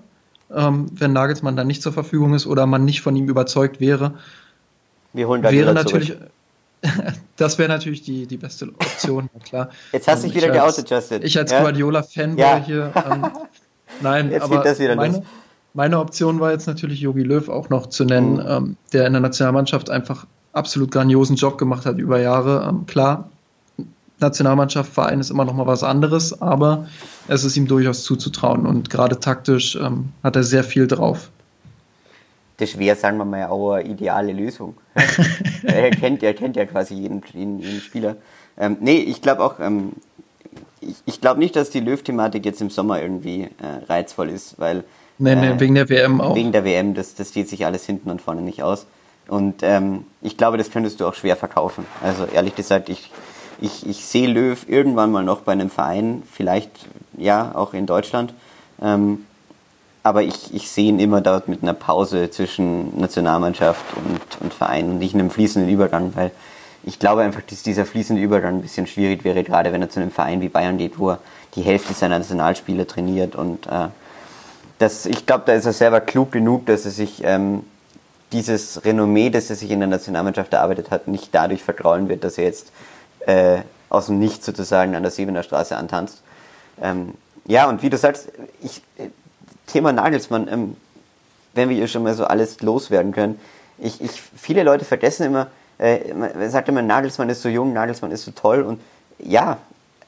[0.54, 4.14] ähm, wenn Nagelsmann dann nicht zur Verfügung ist oder man nicht von ihm überzeugt wäre,
[5.12, 6.12] wäre natürlich.
[6.12, 6.30] Zurück
[7.36, 9.70] das wäre natürlich die, die beste Option, klar.
[9.92, 11.22] Jetzt hast du dich wieder geoutet, Justin.
[11.22, 11.60] Ich als ja?
[11.60, 12.56] Guardiola-Fanboy ja.
[12.64, 12.92] hier.
[12.94, 13.26] Ähm,
[14.00, 14.64] nein, jetzt aber
[14.96, 15.22] meine,
[15.74, 18.46] meine, Option war jetzt natürlich Jogi Löw auch noch zu nennen, mhm.
[18.46, 22.66] ähm, der in der Nationalmannschaft einfach absolut grandiosen Job gemacht hat über Jahre.
[22.68, 23.28] Ähm, klar,
[24.18, 26.86] Nationalmannschaft, Verein ist immer noch mal was anderes, aber
[27.28, 31.30] es ist ihm durchaus zuzutrauen und gerade taktisch ähm, hat er sehr viel drauf
[32.60, 34.76] das wäre, sagen wir mal, auch eine ideale Lösung.
[35.62, 38.16] er, kennt, er kennt ja quasi jeden, jeden, jeden Spieler.
[38.58, 39.92] Ähm, nee, ich glaube auch, ähm,
[40.80, 44.84] ich, ich glaube nicht, dass die Löw-Thematik jetzt im Sommer irgendwie äh, reizvoll ist, weil.
[45.18, 46.34] Nee, nee, äh, wegen der WM auch.
[46.34, 48.86] Wegen der WM, das, das geht sich alles hinten und vorne nicht aus.
[49.28, 51.86] Und ähm, ich glaube, das könntest du auch schwer verkaufen.
[52.02, 53.10] Also ehrlich gesagt, ich,
[53.60, 56.70] ich, ich sehe Löw irgendwann mal noch bei einem Verein, vielleicht
[57.16, 58.34] ja auch in Deutschland.
[58.82, 59.26] Ähm,
[60.02, 64.90] aber ich, ich sehe ihn immer dort mit einer Pause zwischen Nationalmannschaft und, und Verein
[64.90, 66.30] und nicht in einem fließenden Übergang, weil
[66.82, 70.00] ich glaube einfach, dass dieser fließende Übergang ein bisschen schwierig wäre, gerade wenn er zu
[70.00, 71.18] einem Verein wie Bayern geht, wo er
[71.54, 73.36] die Hälfte seiner Nationalspieler trainiert.
[73.36, 73.88] Und äh,
[74.78, 77.64] das, ich glaube, da ist er selber klug genug, dass er sich ähm,
[78.32, 82.38] dieses Renommee, das er sich in der Nationalmannschaft erarbeitet hat, nicht dadurch vertrauen wird, dass
[82.38, 82.72] er jetzt
[83.26, 83.58] äh,
[83.90, 86.22] aus dem Nichts sozusagen an der Siebener Straße antanzt.
[86.80, 88.28] Ähm, ja, und wie du sagst,
[88.62, 88.82] ich,
[89.70, 90.76] Thema Nagelsmann, ähm,
[91.54, 93.40] wenn wir hier schon mal so alles loswerden können.
[93.78, 98.10] Ich, ich, viele Leute vergessen immer, äh, man sagt immer, Nagelsmann ist so jung, Nagelsmann
[98.10, 98.80] ist so toll und
[99.18, 99.58] ja,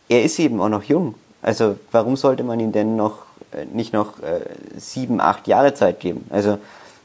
[0.09, 1.15] er ist eben auch noch jung.
[1.41, 4.41] Also warum sollte man ihm denn noch äh, nicht noch äh,
[4.77, 6.27] sieben, acht Jahre Zeit geben?
[6.31, 6.59] Also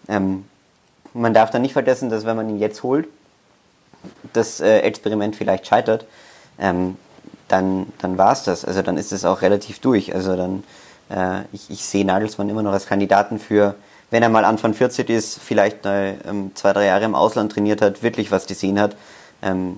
[0.07, 0.45] ähm,
[1.13, 3.07] man darf dann nicht vergessen, dass wenn man ihn jetzt holt,
[4.33, 6.05] das äh, Experiment vielleicht scheitert,
[6.59, 6.97] ähm,
[7.47, 8.65] dann, dann war es das.
[8.65, 10.13] Also dann ist es auch relativ durch.
[10.13, 10.63] Also dann,
[11.09, 13.75] äh, ich, ich sehe Nagelsmann immer noch als Kandidaten für
[14.09, 18.03] wenn er mal Anfang 40 ist, vielleicht ähm, zwei, drei Jahre im Ausland trainiert hat,
[18.03, 18.95] wirklich was gesehen hat.
[19.41, 19.77] Ähm,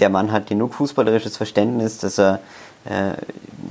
[0.00, 2.40] der Mann hat genug fußballerisches Verständnis, dass er
[2.84, 3.12] äh,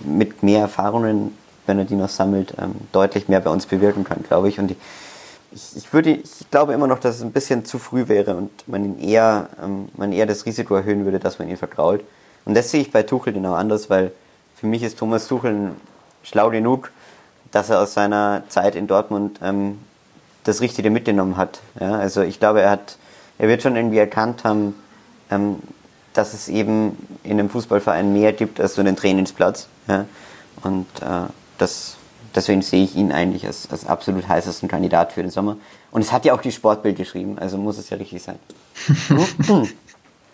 [0.06, 4.24] mit mehr Erfahrungen, wenn er die noch sammelt, ähm, deutlich mehr bei uns bewirken kann,
[4.28, 4.60] glaube ich.
[4.60, 8.36] Und ich, ich, würde, ich glaube immer noch, dass es ein bisschen zu früh wäre
[8.36, 12.02] und man ihn eher, ähm, man eher das Risiko erhöhen würde, dass man ihn vertraut.
[12.46, 14.12] Und das sehe ich bei Tuchel genau anders, weil
[14.56, 15.72] für mich ist Thomas Tuchel
[16.26, 16.92] schlau genug,
[17.52, 19.80] dass er aus seiner Zeit in Dortmund ähm,
[20.44, 21.62] das Richtige mitgenommen hat.
[21.80, 22.98] Ja, also ich glaube, er hat,
[23.38, 24.76] er wird schon irgendwie erkannt haben,
[25.32, 25.60] ähm,
[26.14, 29.68] dass es eben in einem Fußballverein mehr gibt als nur den Trainingsplatz.
[29.88, 30.06] Ja?
[30.64, 31.96] Und äh, das,
[32.34, 35.58] deswegen sehe ich ihn eigentlich als, als absolut heißesten Kandidat für den Sommer.
[35.92, 38.40] Und es hat ja auch die Sportbild geschrieben, also muss es ja richtig sein.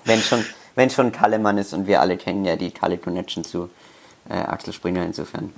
[0.05, 3.69] wenn schon, wenn schon Kallemann ist und wir alle kennen ja die Kalle Connection zu
[4.29, 5.51] äh, Axel Springer, insofern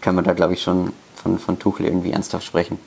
[0.00, 2.78] können wir da glaube ich schon von, von Tuchel irgendwie ernsthaft sprechen.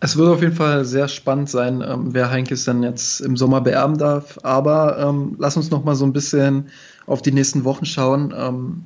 [0.00, 3.60] Es wird auf jeden Fall sehr spannend sein, ähm, wer Heinkes dann jetzt im Sommer
[3.60, 4.38] beerben darf.
[4.42, 6.68] Aber ähm, lass uns noch mal so ein bisschen
[7.06, 8.34] auf die nächsten Wochen schauen.
[8.36, 8.84] Ähm,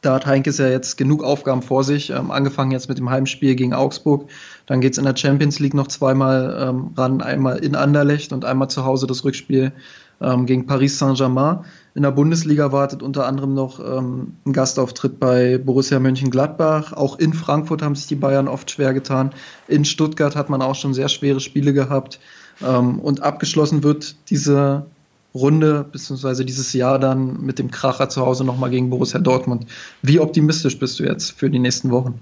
[0.00, 3.54] da hat Heinkes ja jetzt genug Aufgaben vor sich, ähm, angefangen jetzt mit dem Heimspiel
[3.54, 4.28] gegen Augsburg.
[4.66, 8.44] Dann geht es in der Champions League noch zweimal ähm, ran, einmal in Anderlecht und
[8.44, 9.72] einmal zu Hause das Rückspiel
[10.20, 11.64] ähm, gegen Paris Saint-Germain.
[11.94, 16.94] In der Bundesliga wartet unter anderem noch ähm, ein Gastauftritt bei Borussia Mönchengladbach.
[16.94, 19.32] Auch in Frankfurt haben sich die Bayern oft schwer getan.
[19.68, 22.18] In Stuttgart hat man auch schon sehr schwere Spiele gehabt.
[22.62, 24.86] Ähm, und abgeschlossen wird diese
[25.34, 26.44] Runde bzw.
[26.44, 29.66] dieses Jahr dann mit dem Kracher zu Hause nochmal gegen Borussia Dortmund.
[30.00, 32.20] Wie optimistisch bist du jetzt für die nächsten Wochen?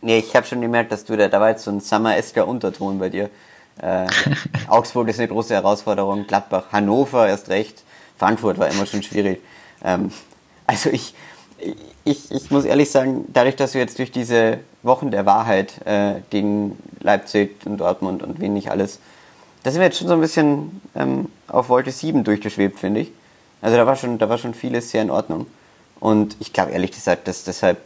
[0.00, 2.98] Nee, ich habe schon gemerkt, dass du da, da war jetzt so ein Summer-esker Unterton
[2.98, 3.30] bei dir.
[3.80, 4.06] Äh,
[4.68, 7.82] Augsburg ist eine große Herausforderung, Gladbach, Hannover erst recht.
[8.18, 9.40] Frankfurt war immer schon schwierig.
[9.84, 10.10] Ähm,
[10.66, 11.14] also ich,
[12.04, 16.20] ich, ich muss ehrlich sagen, dadurch, dass wir jetzt durch diese Wochen der Wahrheit äh,
[16.30, 19.00] gegen Leipzig und Dortmund und wen nicht alles,
[19.62, 23.12] da sind wir jetzt schon so ein bisschen ähm, auf Wolke 7 durchgeschwebt, finde ich.
[23.60, 25.46] Also da war schon, da war schon vieles sehr in Ordnung.
[25.98, 27.78] Und ich glaube ehrlich gesagt, dass deshalb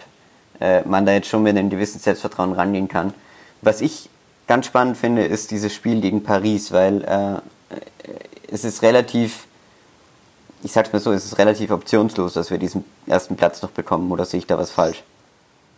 [0.61, 3.15] äh, man da jetzt schon mit einem gewissen Selbstvertrauen rangehen kann.
[3.63, 4.11] Was ich
[4.47, 7.41] ganz spannend finde, ist dieses Spiel gegen Paris, weil äh,
[8.53, 9.47] es ist relativ
[10.63, 14.11] ich sag's mal so, es ist relativ optionslos, dass wir diesen ersten Platz noch bekommen,
[14.13, 15.03] oder sehe ich da was falsch?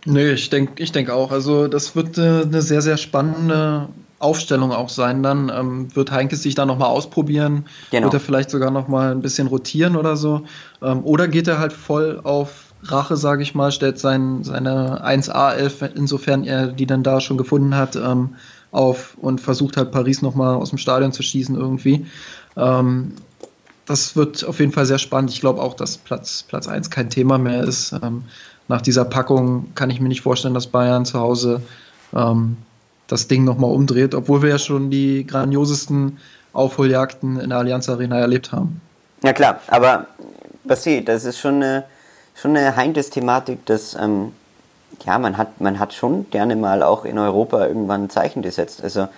[0.05, 1.31] Nö, ich denke ich denk auch.
[1.31, 5.23] Also das wird äh, eine sehr, sehr spannende Aufstellung auch sein.
[5.23, 7.67] Dann ähm, wird Heinke sich da nochmal ausprobieren.
[7.91, 8.07] Genau.
[8.07, 10.43] Wird er vielleicht sogar nochmal ein bisschen rotieren oder so.
[10.83, 15.91] Ähm, oder geht er halt voll auf Rache, sage ich mal, stellt sein, seine 1A-11,
[15.95, 18.31] insofern er die dann da schon gefunden hat, ähm,
[18.73, 22.07] auf und versucht halt Paris nochmal aus dem Stadion zu schießen irgendwie.
[22.57, 23.15] Ähm,
[23.87, 25.31] das wird auf jeden Fall sehr spannend.
[25.31, 27.93] Ich glaube auch, dass Platz, Platz 1 kein Thema mehr ist.
[27.93, 28.25] Ähm,
[28.69, 31.63] nach dieser Packung kann ich mir nicht vorstellen, dass Bayern zu Hause
[32.15, 32.57] ähm,
[33.09, 36.19] das Ding nochmal umdreht, obwohl wir ja schon die grandiosesten
[36.53, 38.81] Aufholjagden in der Allianz Arena erlebt haben.
[39.23, 40.07] Ja klar, aber
[40.65, 41.85] Basti, das ist schon eine,
[42.35, 44.33] schon eine Heimtes-Thematik, dass ähm,
[45.05, 48.83] ja, man hat, man hat schon gerne mal auch in Europa irgendwann ein Zeichen gesetzt.
[48.83, 49.09] Also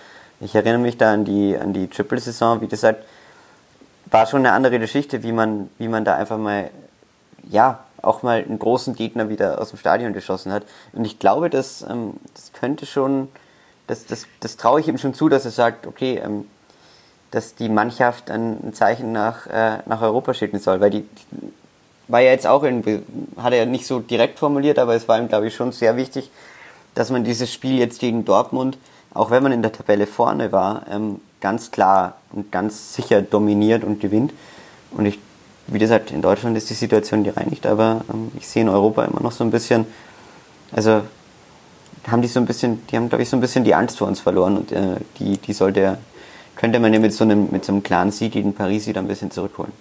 [0.40, 3.05] ich erinnere mich da an die, an die Triple-Saison, wie gesagt,
[4.11, 6.71] war schon eine andere Geschichte, wie man, wie man da einfach mal,
[7.49, 10.64] ja, auch mal einen großen Gegner wieder aus dem Stadion geschossen hat.
[10.93, 13.29] Und ich glaube, dass, ähm, das könnte schon,
[13.87, 16.47] das, das, das traue ich ihm schon zu, dass er sagt, okay, ähm,
[17.31, 21.09] dass die Mannschaft ein, ein Zeichen nach, äh, nach Europa schicken soll, weil die,
[22.07, 23.03] war ja jetzt auch irgendwie,
[23.37, 26.31] hat er nicht so direkt formuliert, aber es war ihm, glaube ich, schon sehr wichtig,
[26.95, 28.79] dass man dieses Spiel jetzt gegen Dortmund,
[29.12, 33.85] auch wenn man in der Tabelle vorne war, ähm, ganz klar und ganz sicher dominiert
[33.85, 34.33] und gewinnt.
[34.93, 35.19] Und ich,
[35.67, 39.21] wie gesagt, in Deutschland ist die Situation gereinigt, aber ähm, ich sehe in Europa immer
[39.21, 39.85] noch so ein bisschen,
[40.73, 41.03] also
[42.07, 44.09] haben die so ein bisschen, die haben, glaube ich, so ein bisschen die Angst vor
[44.09, 45.99] uns verloren und äh, die, die sollte,
[46.57, 49.09] könnte man ja mit so einem, mit so einem klaren Sieg gegen Paris wieder ein
[49.09, 49.73] bisschen zurückholen.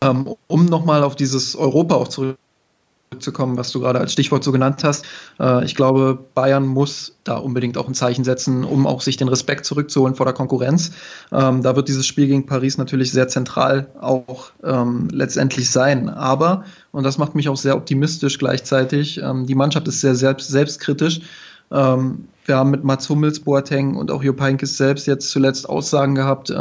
[0.00, 2.08] Ähm, um nochmal auf dieses Europa auch
[3.10, 5.04] zurückzukommen, was du gerade als Stichwort so genannt hast.
[5.38, 9.28] Äh, ich glaube, Bayern muss da unbedingt auch ein Zeichen setzen, um auch sich den
[9.28, 10.90] Respekt zurückzuholen vor der Konkurrenz.
[11.32, 16.08] Ähm, da wird dieses Spiel gegen Paris natürlich sehr zentral auch ähm, letztendlich sein.
[16.08, 21.20] Aber, und das macht mich auch sehr optimistisch gleichzeitig, die Mannschaft ist sehr selbst, selbstkritisch.
[21.68, 26.52] wir haben mit Mats Hummels, Boateng und auch Jupp Heynckes selbst jetzt zuletzt Aussagen gehabt,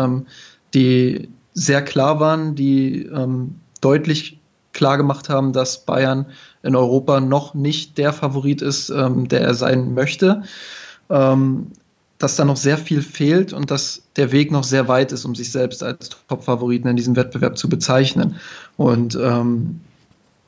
[0.74, 4.40] die sehr klar waren, die ähm, deutlich
[4.76, 6.28] klar gemacht haben, dass Bayern
[6.62, 10.44] in Europa noch nicht der Favorit ist, ähm, der er sein möchte.
[11.10, 11.72] Ähm,
[12.18, 15.36] dass da noch sehr viel fehlt und dass der Weg noch sehr weit ist, um
[15.36, 18.38] sich selbst als Top-Favoriten in diesem Wettbewerb zu bezeichnen.
[18.78, 19.82] Und ähm,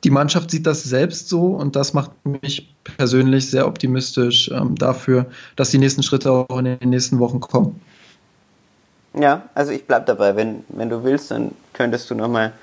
[0.04, 5.26] die Mannschaft sieht das selbst so und das macht mich persönlich sehr optimistisch ähm, dafür,
[5.56, 7.82] dass die nächsten Schritte auch in den nächsten Wochen kommen.
[9.14, 10.36] Ja, also ich bleib dabei.
[10.36, 12.54] Wenn, wenn du willst, dann könntest du nochmal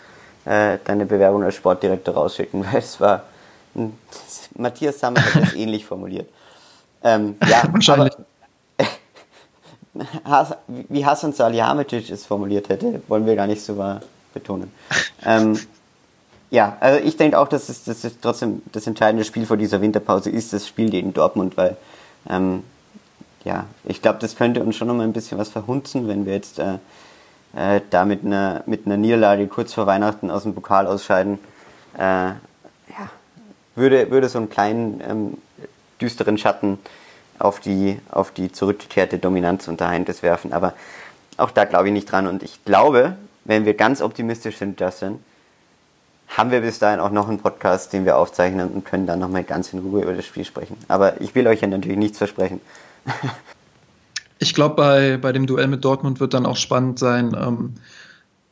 [0.44, 3.24] äh, deine Bewerbung als Sportdirektor rausschicken, weil es war.
[3.74, 3.98] Ein,
[4.56, 6.28] Matthias Sammer hat das ähnlich formuliert.
[7.02, 8.14] Ähm, ja, Wahrscheinlich.
[10.24, 13.76] Aber, wie Hasan Salihamidzic es formuliert hätte, wollen wir gar nicht so
[14.32, 14.72] betonen.
[15.24, 15.58] Ähm,
[16.50, 19.80] ja, also ich denke auch, dass es, dass es trotzdem das entscheidende Spiel vor dieser
[19.80, 21.76] Winterpause ist, das Spiel gegen Dortmund, weil
[22.28, 22.62] ähm,
[23.44, 26.34] ja, ich glaube, das könnte uns schon noch mal ein bisschen was verhunzen, wenn wir
[26.34, 26.78] jetzt äh,
[27.56, 31.38] äh, da mit einer, mit einer Niederlage kurz vor Weihnachten aus dem Pokal ausscheiden.
[31.96, 32.36] Äh, ja,
[33.74, 35.38] würde, würde so einen kleinen ähm,
[36.00, 36.78] düsteren Schatten
[37.38, 40.52] auf die, auf die zurückgekehrte Dominanz unter Heintes werfen.
[40.52, 40.74] Aber
[41.36, 42.26] auch da glaube ich nicht dran.
[42.26, 45.20] Und ich glaube, wenn wir ganz optimistisch sind, Justin,
[46.28, 49.44] haben wir bis dahin auch noch einen Podcast, den wir aufzeichnen und können dann nochmal
[49.44, 50.76] ganz in Ruhe über das Spiel sprechen.
[50.88, 52.60] Aber ich will euch ja natürlich nichts versprechen.
[54.38, 57.74] Ich glaube, bei, bei dem Duell mit Dortmund wird dann auch spannend sein, ähm,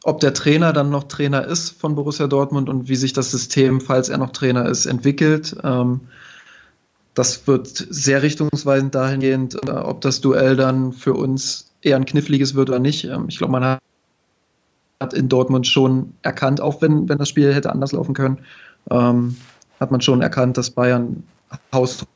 [0.04, 3.80] ob der Trainer dann noch Trainer ist von Borussia Dortmund und wie sich das System,
[3.80, 5.56] falls er noch Trainer ist, entwickelt.
[5.62, 6.00] Ähm,
[7.14, 12.54] das wird sehr richtungsweisend dahingehend, äh, ob das Duell dann für uns eher ein kniffliges
[12.54, 13.04] wird oder nicht.
[13.04, 13.80] Ähm, ich glaube, man hat,
[15.14, 18.38] in Dortmund schon erkannt, auch wenn, wenn das Spiel hätte anders laufen können,
[18.88, 19.36] ähm,
[19.80, 21.24] hat man schon erkannt, dass Bayern
[21.72, 22.06] Haus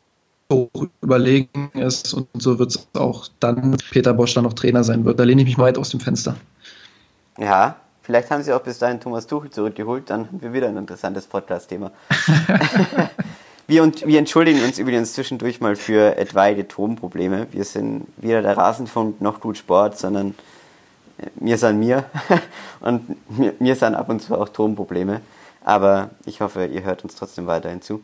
[0.53, 5.05] hoch überlegen ist und so wird es auch dann Peter Bosch dann noch Trainer sein
[5.05, 5.19] wird.
[5.19, 6.37] Da lehne ich mich weit aus dem Fenster.
[7.39, 10.77] Ja, vielleicht haben sie auch bis dahin Thomas Tuchel zurückgeholt, dann haben wir wieder ein
[10.77, 11.91] interessantes Podcast-Thema.
[13.67, 17.49] wir, und, wir entschuldigen uns übrigens zwischendurch mal für etwaige Tonprobleme.
[17.51, 20.35] Wir sind weder der Rasenfunk noch gut Sport, sondern
[21.19, 22.05] äh, mir sind mir
[22.81, 25.21] und mir, mir sind ab und zu auch Tonprobleme.
[25.65, 28.01] Aber ich hoffe, ihr hört uns trotzdem weiterhin zu.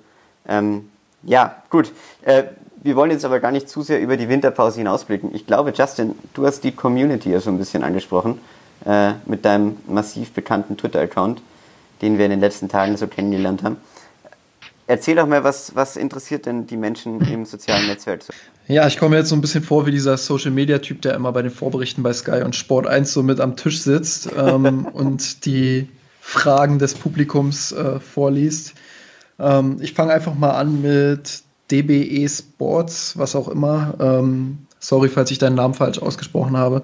[0.48, 0.90] Ähm,
[1.22, 1.92] ja, gut.
[2.22, 2.44] Äh,
[2.82, 5.34] wir wollen jetzt aber gar nicht zu sehr über die Winterpause hinausblicken.
[5.34, 8.40] Ich glaube, Justin, du hast die Community ja schon ein bisschen angesprochen
[8.84, 11.40] äh, mit deinem massiv bekannten Twitter-Account,
[12.00, 13.76] den wir in den letzten Tagen so kennengelernt haben.
[14.88, 18.32] Erzähl doch mal, was, was interessiert denn die Menschen im sozialen Netzwerk so?
[18.66, 21.50] Ja, ich komme jetzt so ein bisschen vor wie dieser Social-Media-Typ, der immer bei den
[21.50, 25.88] Vorberichten bei Sky und Sport 1 so mit am Tisch sitzt ähm, und die
[26.20, 28.74] Fragen des Publikums äh, vorliest.
[29.38, 33.94] Ähm, ich fange einfach mal an mit DBE Sports, was auch immer.
[34.00, 36.82] Ähm, sorry, falls ich deinen Namen falsch ausgesprochen habe.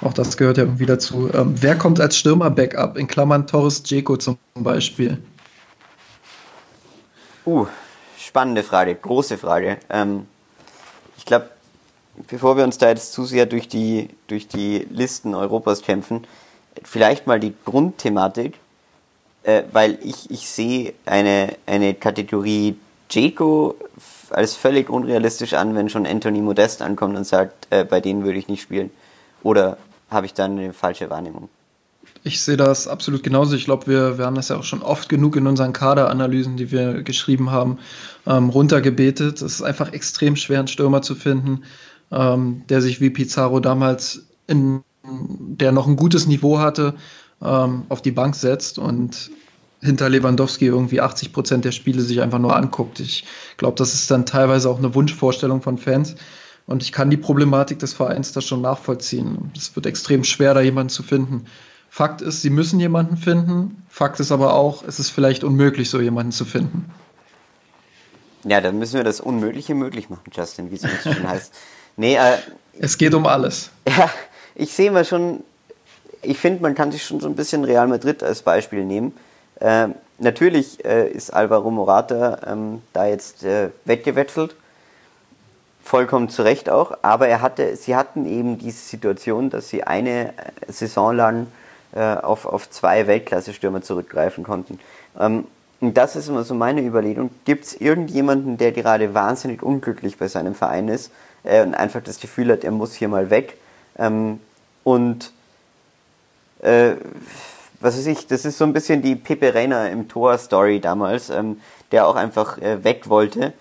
[0.00, 1.30] Auch das gehört ja irgendwie dazu.
[1.32, 2.96] Ähm, wer kommt als Stürmer-Backup?
[2.96, 5.18] In Klammern Torres Dzeko zum Beispiel.
[7.44, 7.66] Uh,
[8.18, 9.78] spannende Frage, große Frage.
[9.90, 10.26] Ähm,
[11.18, 11.50] ich glaube,
[12.28, 16.26] bevor wir uns da jetzt zu sehr durch die, durch die Listen Europas kämpfen,
[16.82, 18.58] vielleicht mal die Grundthematik
[19.42, 22.76] äh, weil ich, ich sehe eine, eine Kategorie
[23.10, 23.74] Jaco
[24.30, 28.38] als völlig unrealistisch an, wenn schon Anthony Modest ankommt und sagt, äh, bei denen würde
[28.38, 28.90] ich nicht spielen.
[29.42, 29.78] Oder
[30.10, 31.48] habe ich dann eine falsche Wahrnehmung?
[32.22, 33.56] Ich sehe das absolut genauso.
[33.56, 36.70] Ich glaube, wir, wir haben das ja auch schon oft genug in unseren Kaderanalysen, die
[36.70, 37.78] wir geschrieben haben,
[38.26, 39.40] ähm, runtergebetet.
[39.40, 41.62] Es ist einfach extrem schwer, einen Stürmer zu finden,
[42.12, 46.94] ähm, der sich wie Pizarro damals in der noch ein gutes Niveau hatte,
[47.42, 49.30] ähm, auf die Bank setzt und
[49.80, 53.00] hinter Lewandowski irgendwie 80 Prozent der Spiele sich einfach nur anguckt.
[53.00, 53.24] Ich
[53.56, 56.16] glaube, das ist dann teilweise auch eine Wunschvorstellung von Fans.
[56.66, 59.50] Und ich kann die Problematik des Vereins da schon nachvollziehen.
[59.56, 61.46] Es wird extrem schwer, da jemanden zu finden.
[61.88, 63.82] Fakt ist, sie müssen jemanden finden.
[63.88, 66.88] Fakt ist aber auch, es ist vielleicht unmöglich, so jemanden zu finden.
[68.44, 71.52] Ja, dann müssen wir das Unmögliche möglich machen, Justin, wie es so schön heißt.
[71.96, 72.38] Nee, äh,
[72.78, 73.70] es geht um alles.
[73.88, 74.08] Ja,
[74.54, 75.42] ich sehe mal schon,
[76.22, 79.16] ich finde, man kann sich schon so ein bisschen Real Madrid als Beispiel nehmen.
[79.60, 84.54] Äh, natürlich äh, ist Alvaro Morata ähm, da jetzt äh, weggewechselt
[85.82, 90.28] vollkommen zu Recht auch, aber er hatte, sie hatten eben diese Situation, dass sie eine
[90.28, 90.32] äh,
[90.68, 91.46] Saison lang
[91.92, 94.78] äh, auf, auf zwei Weltklasse-Stürmer zurückgreifen konnten.
[95.18, 95.46] Ähm,
[95.80, 97.30] und das ist immer so meine Überlegung.
[97.44, 101.10] Gibt es irgendjemanden, der gerade wahnsinnig unglücklich bei seinem Verein ist
[101.42, 103.56] äh, und einfach das Gefühl hat, er muss hier mal weg?
[103.98, 104.40] Ähm,
[104.84, 105.32] und
[106.62, 106.96] äh,
[107.80, 111.60] was weiß ich, das ist so ein bisschen die Pepe Reina im Tor-Story damals, ähm,
[111.92, 113.52] der auch einfach äh, weg wollte.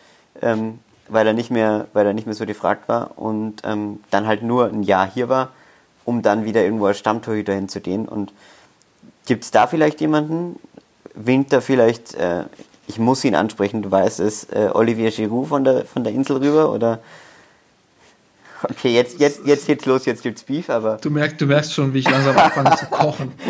[0.42, 4.28] Ähm, weil er nicht mehr, weil er nicht mehr so gefragt war und ähm, dann
[4.28, 5.50] halt nur ein Jahr hier war,
[6.06, 8.08] um dann wieder irgendwo als Stammtorhüter hinzugehen.
[8.08, 8.32] Und
[9.26, 10.60] gibt es da vielleicht jemanden?
[11.16, 12.44] Winkt da vielleicht, äh,
[12.88, 16.38] ich muss ihn ansprechen, du weißt es, äh, Olivier Giroud von der, von der Insel
[16.38, 17.00] rüber oder
[18.64, 20.98] Okay, jetzt, jetzt, jetzt geht's los, jetzt gibt's Beef, aber.
[20.98, 23.32] Du merkst, du merkst schon, wie ich langsam anfange zu kochen.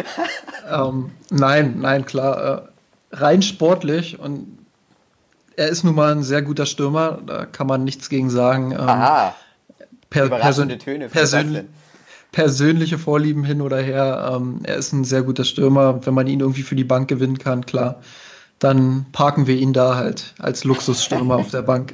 [0.71, 2.69] Ähm, nein, nein, klar.
[3.11, 4.59] Äh, rein sportlich und
[5.55, 8.71] er ist nun mal ein sehr guter Stürmer, da kann man nichts gegen sagen.
[8.71, 9.35] Ähm, Aha.
[10.11, 11.63] Per Persön Töne persönlich,
[12.31, 14.31] persönliche Vorlieben hin oder her.
[14.35, 16.05] Ähm, er ist ein sehr guter Stürmer.
[16.05, 18.01] Wenn man ihn irgendwie für die Bank gewinnen kann, klar,
[18.59, 21.93] dann parken wir ihn da halt als Luxusstürmer auf der Bank.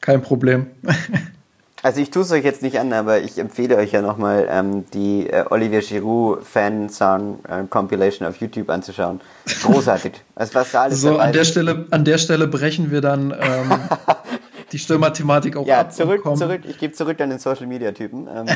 [0.00, 0.66] Kein Problem.
[1.82, 4.86] Also ich tue es euch jetzt nicht an, aber ich empfehle euch ja nochmal ähm,
[4.92, 9.20] die äh, Olivier Giroud Fan Song äh, Compilation auf YouTube anzuschauen.
[9.62, 10.12] Großartig.
[10.34, 13.72] Also was da alles so an der Stelle an der Stelle brechen wir dann ähm,
[14.72, 15.86] die Stürmer-Thematik auch ja, ab.
[15.86, 16.60] Ja, zurück, zurück.
[16.68, 18.28] Ich gebe zurück an den Social Media Typen.
[18.28, 18.46] Ähm.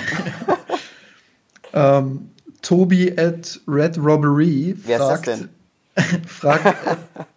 [1.72, 2.30] ähm,
[2.61, 5.40] Tobi at Red Robbery Wer fragt, ist
[5.96, 6.26] das denn?
[6.26, 6.76] fragt,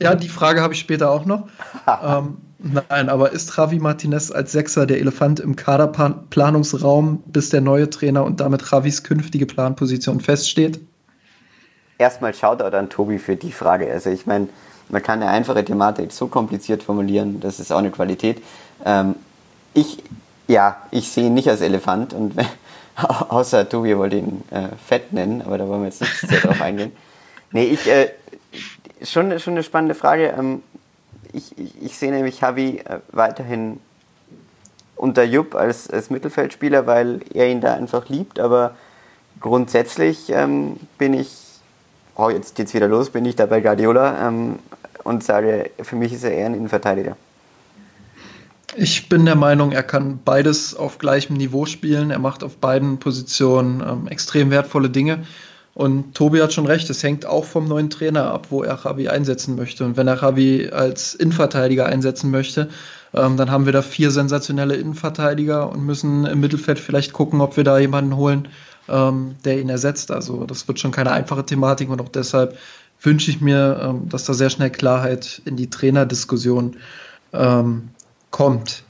[0.01, 1.47] ja, die Frage habe ich später auch noch.
[2.03, 7.89] ähm, Nein, aber ist Javi Martinez als Sechser der Elefant im Kaderplanungsraum, bis der neue
[7.89, 10.79] Trainer und damit Javis künftige Planposition feststeht?
[11.97, 13.91] Erstmal Shoutout an Tobi für die Frage.
[13.91, 14.47] Also ich meine,
[14.87, 18.41] man kann eine einfache Thematik so kompliziert formulieren, das ist auch eine Qualität.
[18.85, 19.15] Ähm,
[19.73, 20.01] ich,
[20.47, 22.33] ja, ich sehe ihn nicht als Elefant und
[22.95, 26.61] außer Tobi wollte ihn äh, fett nennen, aber da wollen wir jetzt nicht sehr drauf
[26.61, 26.93] eingehen.
[27.51, 28.11] Nee, ich, äh,
[29.03, 30.33] schon, schon eine spannende Frage.
[30.37, 30.63] Ähm,
[31.33, 33.79] ich, ich, ich sehe nämlich Javi äh, weiterhin
[34.95, 38.39] unter Jupp als, als Mittelfeldspieler, weil er ihn da einfach liebt.
[38.39, 38.75] Aber
[39.39, 41.29] grundsätzlich ähm, bin ich,
[42.15, 44.59] oh, jetzt geht's wieder los, bin ich da bei Guardiola ähm,
[45.03, 47.17] und sage, für mich ist er eher ein Innenverteidiger.
[48.75, 52.09] Ich bin der Meinung, er kann beides auf gleichem Niveau spielen.
[52.09, 55.25] Er macht auf beiden Positionen ähm, extrem wertvolle Dinge.
[55.75, 59.07] Und Tobi hat schon recht, es hängt auch vom neuen Trainer ab, wo er Javi
[59.07, 59.83] einsetzen möchte.
[59.85, 62.69] Und wenn er Javi als Innenverteidiger einsetzen möchte,
[63.13, 67.57] ähm, dann haben wir da vier sensationelle Innenverteidiger und müssen im Mittelfeld vielleicht gucken, ob
[67.57, 68.49] wir da jemanden holen,
[68.87, 70.11] ähm, der ihn ersetzt.
[70.11, 72.55] Also das wird schon keine einfache Thematik und auch deshalb
[73.01, 76.77] wünsche ich mir, ähm, dass da sehr schnell Klarheit in die Trainerdiskussion
[77.33, 77.89] ähm,
[78.29, 78.83] kommt.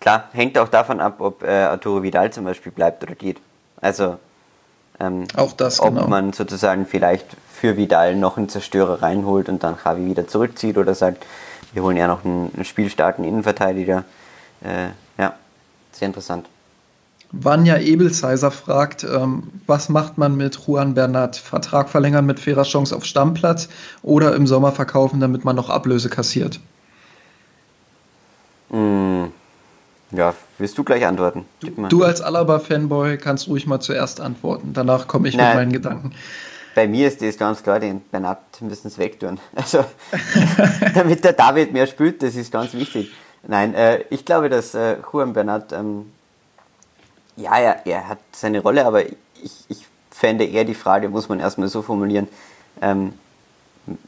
[0.00, 3.38] Klar, hängt auch davon ab, ob äh, Arturo Vidal zum Beispiel bleibt oder geht.
[3.80, 4.18] Also
[5.00, 6.08] ähm, Auch das, ob genau.
[6.08, 10.94] man sozusagen vielleicht für Vidal noch einen Zerstörer reinholt und dann Javi wieder zurückzieht oder
[10.94, 11.24] sagt,
[11.72, 14.04] wir holen ja noch einen, einen spielstarken Innenverteidiger.
[14.62, 15.34] Äh, ja,
[15.92, 16.46] sehr interessant.
[17.30, 21.36] Vanja Ebelsheiser fragt, ähm, was macht man mit Juan Bernat?
[21.36, 23.68] Vertrag verlängern mit fairer Chance auf Stammplatz
[24.02, 26.58] oder im Sommer verkaufen, damit man noch Ablöse kassiert?
[28.70, 29.26] Mm,
[30.10, 31.44] ja, willst du gleich antworten?
[31.60, 34.72] Du, du als Alaba-Fanboy kannst ruhig mal zuerst antworten.
[34.72, 35.48] Danach komme ich Nein.
[35.48, 36.12] mit meinen Gedanken.
[36.74, 39.38] Bei mir ist das ganz klar, den Bernat müssen es wegtun.
[39.54, 39.84] Also,
[40.94, 43.10] damit der David mehr spielt, das ist ganz wichtig.
[43.46, 46.12] Nein, äh, ich glaube, dass äh, Juan Bernat, ähm,
[47.36, 51.40] ja, er, er hat seine Rolle, aber ich, ich fände eher die Frage, muss man
[51.40, 52.28] erstmal so formulieren,
[52.80, 53.12] ähm,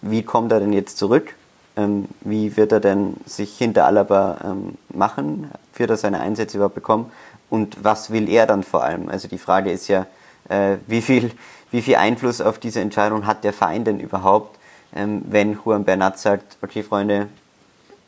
[0.02, 1.34] wie kommt er denn jetzt zurück?
[1.80, 5.50] Ähm, wie wird er denn sich hinter Alaba ähm, machen?
[5.74, 7.10] Wird er seine Einsätze überhaupt bekommen?
[7.48, 9.08] Und was will er dann vor allem?
[9.08, 10.06] Also die Frage ist ja,
[10.48, 11.30] äh, wie, viel,
[11.70, 14.58] wie viel Einfluss auf diese Entscheidung hat der Verein denn überhaupt,
[14.94, 17.28] ähm, wenn Juan Bernat sagt, okay Freunde,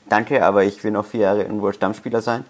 [0.09, 2.45] danke, aber ich will noch vier Jahre irgendwo Stammspieler sein?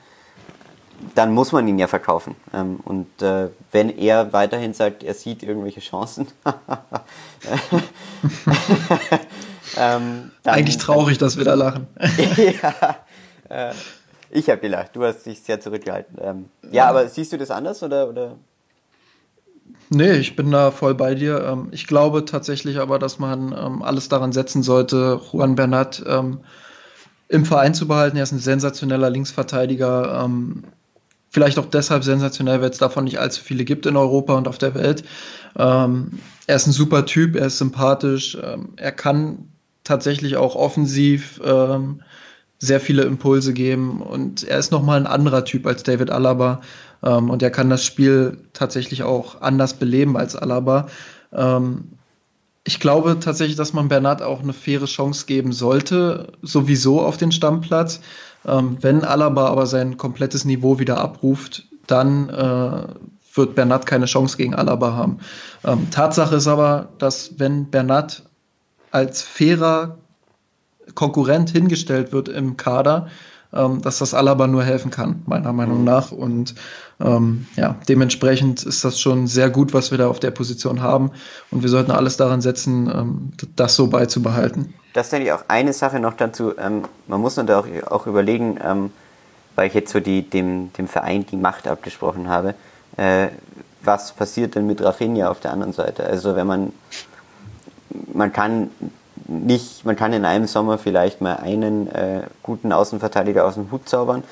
[1.14, 2.34] Dann muss man ihn ja verkaufen.
[2.54, 6.26] Ähm, und äh, wenn er weiterhin sagt, er sieht irgendwelche Chancen,
[9.82, 11.86] Ähm, dann, Eigentlich traurig, dass wir da lachen.
[12.62, 12.96] ja,
[13.48, 13.74] äh,
[14.30, 14.94] ich habe gelacht.
[14.94, 16.18] Du hast dich sehr zurückgehalten.
[16.20, 18.08] Ähm, ja, aber siehst du das anders oder?
[18.08, 18.36] oder?
[19.90, 21.44] Nee, ich bin da voll bei dir.
[21.44, 26.40] Ähm, ich glaube tatsächlich aber, dass man ähm, alles daran setzen sollte, Juan Bernat ähm,
[27.28, 28.16] im Verein zu behalten.
[28.16, 30.28] Er ist ein sensationeller Linksverteidiger.
[31.30, 34.58] Vielleicht auch deshalb sensationell, weil es davon nicht allzu viele gibt in Europa und auf
[34.58, 35.02] der Welt.
[35.54, 35.86] er
[36.46, 38.36] ist ein super Typ, er ist sympathisch,
[38.76, 39.51] er kann
[39.84, 41.40] tatsächlich auch offensiv
[42.62, 46.60] sehr viele Impulse geben und er ist nochmal ein anderer Typ als David Alaba.
[47.02, 50.86] Ähm, und er kann das Spiel tatsächlich auch anders beleben als Alaba.
[51.32, 51.88] Ähm,
[52.62, 57.32] ich glaube tatsächlich, dass man Bernat auch eine faire Chance geben sollte, sowieso auf den
[57.32, 58.00] Stammplatz.
[58.46, 62.86] Ähm, wenn Alaba aber sein komplettes Niveau wieder abruft, dann äh,
[63.34, 65.18] wird Bernat keine Chance gegen Alaba haben.
[65.64, 68.22] Ähm, Tatsache ist aber, dass wenn Bernat
[68.92, 69.98] als fairer
[70.94, 73.08] Konkurrent hingestellt wird im Kader,
[73.52, 75.84] ähm, dass das Alaba nur helfen kann, meiner Meinung mhm.
[75.84, 76.12] nach.
[76.12, 76.54] Und
[77.00, 81.10] ähm, ja, dementsprechend ist das schon sehr gut, was wir da auf der Position haben.
[81.50, 84.74] Und wir sollten alles daran setzen, ähm, das so beizubehalten.
[84.92, 86.56] Das ist nämlich auch eine Sache noch dazu.
[86.58, 88.90] Ähm, man muss natürlich auch, auch überlegen, ähm,
[89.54, 92.54] weil ich jetzt so die, dem, dem Verein die Macht abgesprochen habe,
[92.96, 93.28] äh,
[93.82, 96.04] was passiert denn mit Rafinha auf der anderen Seite?
[96.04, 96.72] Also wenn man,
[98.12, 98.70] man kann
[99.26, 103.88] nicht, man kann in einem Sommer vielleicht mal einen äh, guten Außenverteidiger aus dem Hut
[103.88, 104.22] zaubern,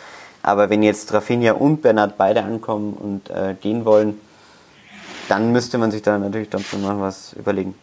[0.43, 4.19] aber wenn jetzt Rafinha und Bernhard beide ankommen und äh, gehen wollen,
[5.29, 7.75] dann müsste man sich da natürlich dann schon mal was überlegen.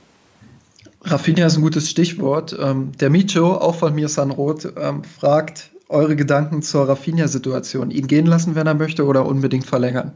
[1.01, 2.57] Rafinha ist ein gutes Stichwort.
[2.59, 7.91] Ähm, der Micho, auch von mir Sanrot, ähm, fragt eure Gedanken zur Rafinha-Situation.
[7.91, 10.13] Ihn gehen lassen, wenn er möchte, oder unbedingt verlängern?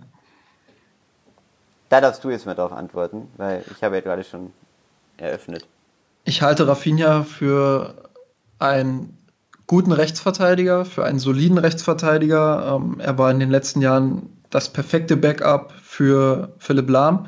[1.88, 4.52] Da darfst du jetzt mal drauf antworten, weil ich habe ja gerade schon
[5.22, 5.68] eröffnet.
[6.24, 8.10] Ich halte Rafinha für
[8.60, 9.18] einen
[9.68, 12.76] guten Rechtsverteidiger, für einen soliden Rechtsverteidiger.
[12.76, 17.28] Ähm, er war in den letzten Jahren das perfekte Backup für Philipp Lahm.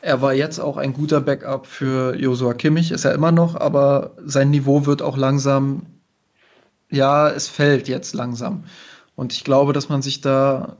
[0.00, 4.12] Er war jetzt auch ein guter Backup für Josua Kimmich, ist er immer noch, aber
[4.24, 5.86] sein Niveau wird auch langsam,
[6.88, 8.64] ja, es fällt jetzt langsam.
[9.16, 10.76] Und ich glaube, dass man sich da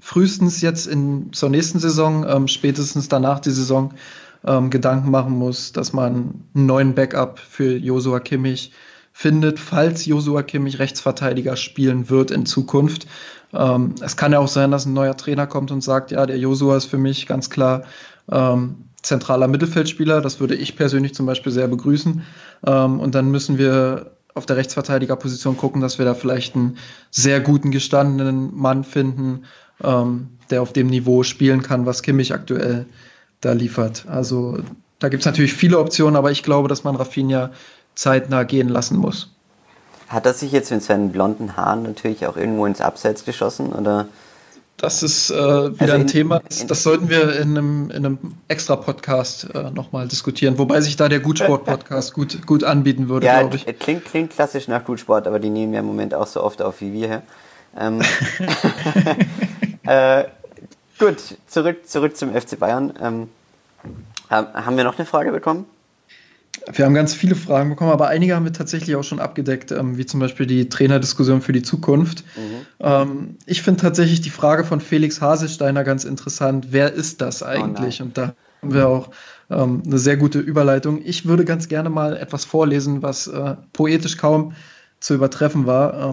[0.00, 3.94] frühestens jetzt in, zur nächsten Saison, ähm, spätestens danach die Saison,
[4.46, 8.72] ähm, Gedanken machen muss, dass man einen neuen Backup für Josua Kimmich
[9.12, 13.06] findet, falls Josua Kimmich Rechtsverteidiger spielen wird in Zukunft.
[13.52, 16.38] Ähm, es kann ja auch sein, dass ein neuer Trainer kommt und sagt, ja, der
[16.38, 17.82] Josua ist für mich ganz klar
[18.30, 20.20] ähm, zentraler Mittelfeldspieler.
[20.20, 22.22] Das würde ich persönlich zum Beispiel sehr begrüßen.
[22.66, 26.78] Ähm, und dann müssen wir auf der Rechtsverteidigerposition gucken, dass wir da vielleicht einen
[27.10, 29.44] sehr guten gestandenen Mann finden,
[29.82, 32.86] ähm, der auf dem Niveau spielen kann, was Kimmich aktuell
[33.40, 34.06] da liefert.
[34.08, 34.58] Also
[34.98, 37.50] da gibt es natürlich viele Optionen, aber ich glaube, dass man Rafinha
[37.94, 39.30] zeitnah gehen lassen muss.
[40.08, 43.72] Hat er sich jetzt mit seinen blonden Haaren natürlich auch irgendwo ins Abseits geschossen?
[43.72, 44.08] Oder?
[44.78, 48.06] Das ist äh, wieder also in, ein Thema, das, das, sollten wir in einem, in
[48.06, 53.26] einem extra Podcast äh, nochmal diskutieren, wobei sich da der Gutsport-Podcast gut, gut anbieten würde,
[53.26, 53.78] ja, glaube ich.
[53.80, 56.80] Klingt, klingt klassisch nach Gutsport, aber die nehmen ja im Moment auch so oft auf
[56.80, 57.22] wie wir.
[57.76, 58.00] Ähm,
[59.84, 60.24] äh,
[60.98, 62.92] Gut, zurück, zurück zum FC Bayern.
[63.00, 63.28] Ähm,
[64.30, 65.64] haben wir noch eine Frage bekommen?
[66.72, 69.96] Wir haben ganz viele Fragen bekommen, aber einige haben wir tatsächlich auch schon abgedeckt, ähm,
[69.96, 72.24] wie zum Beispiel die Trainerdiskussion für die Zukunft.
[72.36, 72.66] Mhm.
[72.80, 76.68] Ähm, ich finde tatsächlich die Frage von Felix Hasesteiner ganz interessant.
[76.70, 78.00] Wer ist das eigentlich?
[78.00, 79.10] Oh Und da haben wir auch
[79.50, 81.00] ähm, eine sehr gute Überleitung.
[81.04, 84.54] Ich würde ganz gerne mal etwas vorlesen, was äh, poetisch kaum
[85.00, 86.10] zu übertreffen war.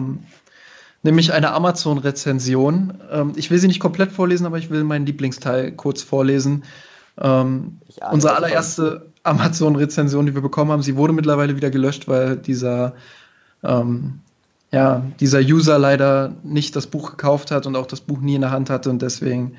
[1.06, 2.94] Nämlich eine Amazon-Rezension.
[3.12, 6.64] Ähm, ich will sie nicht komplett vorlesen, aber ich will meinen Lieblingsteil kurz vorlesen.
[7.16, 7.78] Ähm,
[8.10, 12.94] unsere allererste Amazon-Rezension, die wir bekommen haben, sie wurde mittlerweile wieder gelöscht, weil dieser,
[13.62, 14.18] ähm,
[14.72, 18.40] ja, dieser User leider nicht das Buch gekauft hat und auch das Buch nie in
[18.40, 19.54] der Hand hatte und deswegen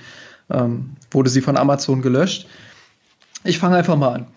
[0.50, 2.46] ähm, wurde sie von Amazon gelöscht.
[3.46, 4.28] Ich fange einfach mal an.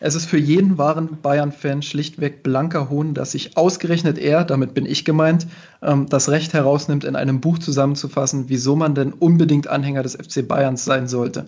[0.00, 4.86] Es ist für jeden wahren Bayern-Fan schlichtweg blanker Hohn, dass sich ausgerechnet er, damit bin
[4.86, 5.48] ich gemeint,
[5.82, 10.46] ähm, das Recht herausnimmt, in einem Buch zusammenzufassen, wieso man denn unbedingt Anhänger des FC
[10.46, 11.46] Bayerns sein sollte.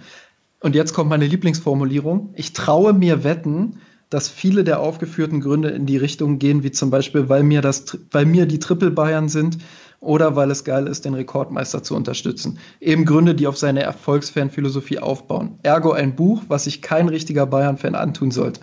[0.60, 2.34] Und jetzt kommt meine Lieblingsformulierung.
[2.34, 3.78] Ich traue mir wetten,
[4.10, 7.98] dass viele der aufgeführten Gründe in die Richtung gehen, wie zum Beispiel, weil mir, das,
[8.10, 9.58] weil mir die Triple Bayern sind
[10.00, 12.58] oder weil es geil ist, den Rekordmeister zu unterstützen.
[12.80, 15.58] Eben Gründe, die auf seine Erfolgsfan-Philosophie aufbauen.
[15.62, 18.62] Ergo ein Buch, was sich kein richtiger Bayern-Fan antun sollte.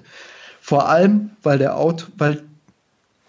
[0.60, 2.44] Vor allem, weil der, Aut weil,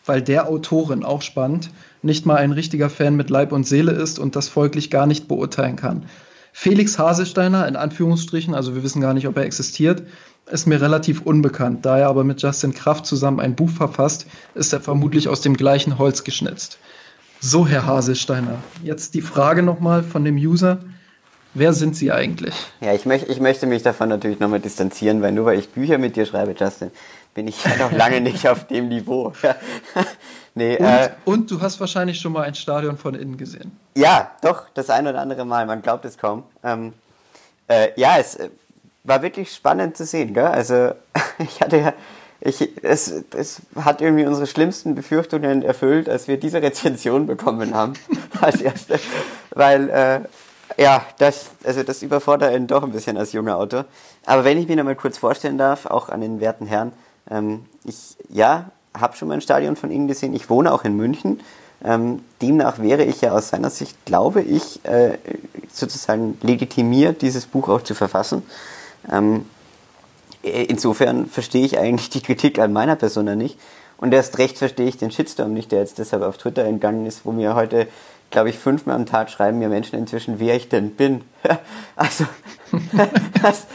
[0.06, 1.70] weil der Autorin auch spannend,
[2.02, 5.28] nicht mal ein richtiger Fan mit Leib und Seele ist und das folglich gar nicht
[5.28, 6.06] beurteilen kann.
[6.52, 10.02] Felix Hasesteiner, in Anführungsstrichen, also wir wissen gar nicht, ob er existiert,
[10.50, 11.84] ist mir relativ unbekannt.
[11.84, 15.56] Da er aber mit Justin Kraft zusammen ein Buch verfasst, ist er vermutlich aus dem
[15.56, 16.78] gleichen Holz geschnitzt.
[17.40, 20.78] So, Herr Haselsteiner, jetzt die Frage nochmal von dem User.
[21.54, 22.54] Wer sind Sie eigentlich?
[22.80, 25.98] Ja, ich, möch, ich möchte mich davon natürlich nochmal distanzieren, weil nur weil ich Bücher
[25.98, 26.90] mit dir schreibe, Justin,
[27.34, 29.32] bin ich ja noch lange nicht auf dem Niveau.
[30.56, 33.70] nee, und, äh, und, du hast wahrscheinlich schon mal ein Stadion von innen gesehen.
[33.96, 36.42] Ja, doch, das ein oder andere Mal, man glaubt es kaum.
[36.64, 36.92] Ähm,
[37.68, 38.50] äh, ja, es äh,
[39.04, 40.46] war wirklich spannend zu sehen, gell?
[40.46, 40.90] Also
[41.38, 41.92] ich hatte ja,
[42.40, 47.94] ich, es, es hat irgendwie unsere schlimmsten Befürchtungen erfüllt, als wir diese Rezension bekommen haben
[48.40, 49.00] als erste,
[49.50, 50.20] weil äh,
[50.80, 53.86] ja, das, also das überfordert einen doch ein bisschen als junger Autor.
[54.24, 56.92] Aber wenn ich mir noch mal kurz vorstellen darf, auch an den werten Herren,
[57.30, 60.34] ähm, ich, ja, habe schon mal ein Stadion von Ihnen gesehen.
[60.34, 61.40] Ich wohne auch in München.
[61.84, 65.18] Ähm, demnach wäre ich ja aus seiner Sicht, glaube ich, äh,
[65.72, 68.42] sozusagen legitimiert, dieses Buch auch zu verfassen.
[69.10, 69.57] Ähm, äh,
[70.48, 73.58] insofern verstehe ich eigentlich die Kritik an meiner Persona nicht.
[73.96, 77.24] Und erst recht verstehe ich den Shitstorm nicht, der jetzt deshalb auf Twitter entgangen ist,
[77.24, 77.88] wo mir heute
[78.30, 81.22] glaube ich, fünfmal am Tag schreiben mir Menschen inzwischen, wer ich denn bin.
[81.96, 82.26] also,
[83.42, 83.66] das,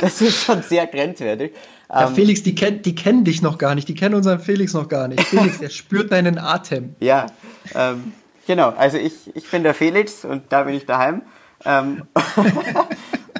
[0.00, 1.54] das, ist schon sehr grenzwertig.
[1.88, 4.74] Ja, ähm, Felix, die, kenn, die kennen dich noch gar nicht, die kennen unseren Felix
[4.74, 5.22] noch gar nicht.
[5.22, 6.94] Felix, der spürt deinen Atem.
[7.00, 7.26] Ja,
[7.74, 8.12] ähm,
[8.46, 11.22] genau, also ich, ich bin der Felix und da bin ich daheim.
[11.64, 12.04] Ähm,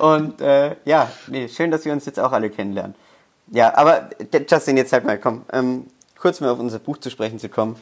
[0.01, 2.95] und äh, ja, nee, schön, dass wir uns jetzt auch alle kennenlernen.
[3.53, 4.11] Ja, aber
[4.49, 5.87] Justin, jetzt halt mal, komm, ähm,
[6.19, 7.77] kurz mal auf unser Buch zu sprechen zu kommen.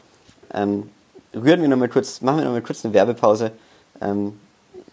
[0.53, 0.89] Ähm,
[1.33, 3.51] rühren wir noch mal kurz, machen wir noch mal kurz eine Werbepause.
[4.01, 4.39] Ähm,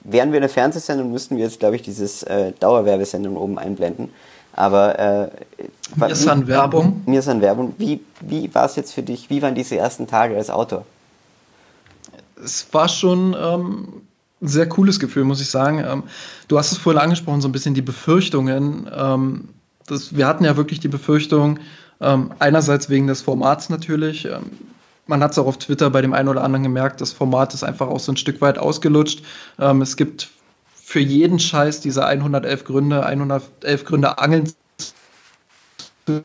[0.03, 4.13] wären wir eine Fernsehsendung, müssten wir jetzt, glaube ich, dieses äh, Dauerwerbesendung oben einblenden.
[4.53, 5.29] Aber äh,
[5.97, 7.03] mir ist an Werbung.
[7.07, 7.75] Mir ist an Werbung.
[7.79, 9.29] Wie, wie war es jetzt für dich?
[9.29, 10.87] Wie waren diese ersten Tage als Autor?
[12.43, 14.03] Es war schon ähm,
[14.43, 15.83] ein sehr cooles Gefühl, muss ich sagen.
[15.87, 16.03] Ähm,
[16.49, 18.89] du hast es vorhin angesprochen, so ein bisschen die Befürchtungen.
[18.95, 19.49] Ähm,
[19.87, 21.59] das, wir hatten ja wirklich die Befürchtung,
[22.01, 24.29] ähm, einerseits wegen des Formats natürlich.
[25.07, 27.63] Man hat es auch auf Twitter bei dem einen oder anderen gemerkt, das Format ist
[27.63, 29.23] einfach auch so ein Stück weit ausgelutscht.
[29.57, 30.29] Es gibt
[30.75, 34.53] für jeden Scheiß diese 111 Gründe, 111 Gründe Angeln
[36.07, 36.25] zu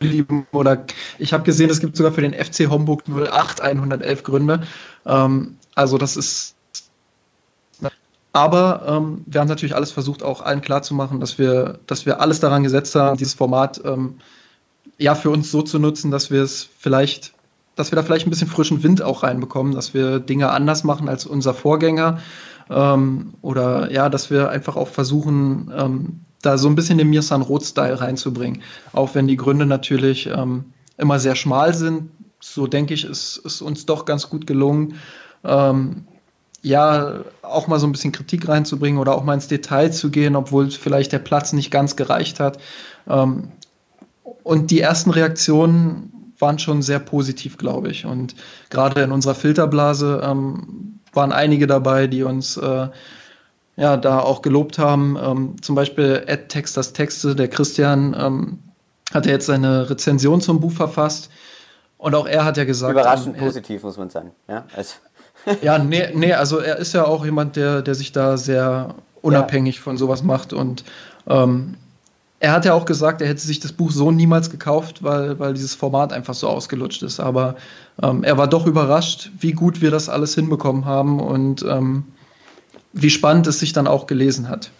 [0.00, 0.46] lieben.
[0.52, 0.84] Oder
[1.18, 4.62] ich habe gesehen, es gibt sogar für den FC Homburg 08 111 Gründe.
[5.04, 6.54] Ähm, also das ist.
[8.38, 12.38] Aber ähm, wir haben natürlich alles versucht, auch allen klarzumachen, dass wir, dass wir alles
[12.38, 14.18] daran gesetzt haben, dieses Format ähm,
[14.96, 17.34] ja für uns so zu nutzen, dass wir es vielleicht
[17.74, 21.08] dass wir da vielleicht ein bisschen frischen Wind auch reinbekommen, dass wir Dinge anders machen
[21.08, 22.18] als unser Vorgänger.
[22.70, 27.42] Ähm, oder ja, dass wir einfach auch versuchen, ähm, da so ein bisschen den Mirsan
[27.42, 28.62] Roth-Style reinzubringen.
[28.92, 32.10] Auch wenn die Gründe natürlich ähm, immer sehr schmal sind,
[32.40, 34.94] so denke ich, ist, ist uns doch ganz gut gelungen,
[35.44, 36.06] ähm,
[36.62, 40.36] ja, auch mal so ein bisschen Kritik reinzubringen oder auch mal ins Detail zu gehen,
[40.36, 42.58] obwohl vielleicht der Platz nicht ganz gereicht hat.
[43.08, 43.52] Ähm,
[44.42, 48.06] und die ersten Reaktionen waren schon sehr positiv, glaube ich.
[48.06, 48.34] Und
[48.70, 52.88] gerade in unserer Filterblase ähm, waren einige dabei, die uns äh,
[53.76, 55.16] ja da auch gelobt haben.
[55.20, 58.60] Ähm, zum Beispiel Ed Texters Texte, der Christian
[59.12, 61.30] hat ja jetzt seine Rezension zum Buch verfasst.
[61.96, 62.92] Und auch er hat ja gesagt.
[62.92, 64.32] Überraschend ähm, positiv, muss man sagen.
[64.48, 64.94] Ja, also.
[65.62, 69.76] Ja nee, nee, also er ist ja auch jemand, der, der sich da sehr unabhängig
[69.76, 69.82] ja.
[69.82, 70.84] von sowas macht und
[71.28, 71.76] ähm,
[72.40, 75.54] er hat ja auch gesagt, er hätte sich das Buch so niemals gekauft, weil, weil
[75.54, 77.18] dieses Format einfach so ausgelutscht ist.
[77.18, 77.56] Aber
[78.00, 82.04] ähm, er war doch überrascht, wie gut wir das alles hinbekommen haben und ähm,
[82.92, 84.70] wie spannend es sich dann auch gelesen hat.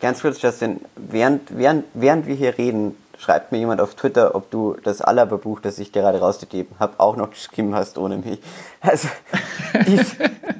[0.00, 4.50] Ganz kurz, Justin, während, während, während wir hier reden, schreibt mir jemand auf Twitter, ob
[4.50, 8.40] du das Alaba-Buch, das ich gerade rausgegeben habe, auch noch geschrieben hast ohne mich.
[8.80, 9.08] Also,
[9.86, 10.00] die,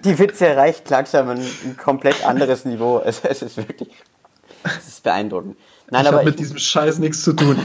[0.05, 2.99] die Witze erreicht langsam ein, ein komplett anderes Niveau.
[2.99, 3.89] Also, es ist wirklich,
[4.65, 5.57] es ist beeindruckend.
[5.91, 7.59] Nein, ich habe mit diesem Scheiß nichts zu tun.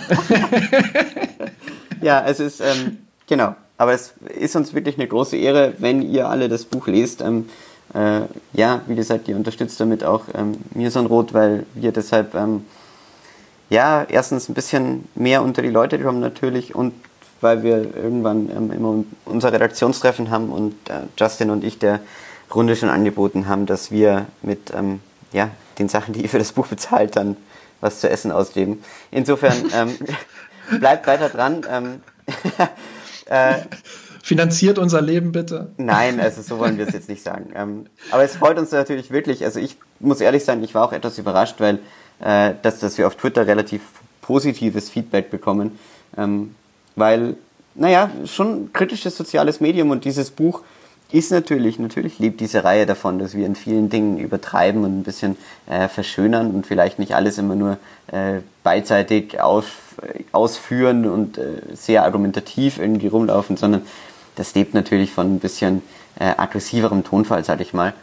[2.01, 3.55] ja, es ist, ähm, genau.
[3.77, 7.21] Aber es ist uns wirklich eine große Ehre, wenn ihr alle das Buch lest.
[7.21, 7.47] Ähm,
[7.93, 8.21] äh,
[8.53, 10.57] ja, wie gesagt, ihr unterstützt damit auch ähm,
[11.05, 12.65] Rot, weil wir deshalb, ähm,
[13.69, 16.93] ja, erstens ein bisschen mehr unter die Leute kommen natürlich und
[17.41, 21.99] weil wir irgendwann ähm, immer unser Redaktionstreffen haben und äh, Justin und ich der
[22.53, 25.01] Runde schon angeboten haben, dass wir mit ähm,
[25.33, 27.37] ja, den Sachen, die ihr für das Buch bezahlt, dann
[27.81, 28.83] was zu essen ausgeben.
[29.11, 29.95] Insofern ähm,
[30.79, 31.61] bleibt weiter dran.
[31.69, 32.01] Ähm,
[33.25, 33.55] äh,
[34.23, 35.71] Finanziert unser Leben bitte.
[35.77, 37.51] Nein, also so wollen wir es jetzt nicht sagen.
[37.55, 39.45] Ähm, aber es freut uns natürlich wirklich.
[39.45, 41.79] Also ich muss ehrlich sein, ich war auch etwas überrascht, weil
[42.19, 43.81] äh, dass, dass wir auf Twitter relativ
[44.21, 45.77] positives Feedback bekommen.
[46.17, 46.55] Ähm,
[46.95, 47.35] weil,
[47.75, 50.63] naja, schon kritisches soziales Medium und dieses Buch
[51.11, 55.03] ist natürlich, natürlich lebt diese Reihe davon, dass wir in vielen Dingen übertreiben und ein
[55.03, 55.37] bisschen
[55.67, 57.77] äh, verschönern und vielleicht nicht alles immer nur
[58.11, 59.65] äh, beidseitig aus,
[60.33, 63.83] ausführen und äh, sehr argumentativ irgendwie rumlaufen, sondern
[64.35, 65.81] das lebt natürlich von ein bisschen
[66.19, 67.93] äh, aggressiverem Tonfall, sag ich mal.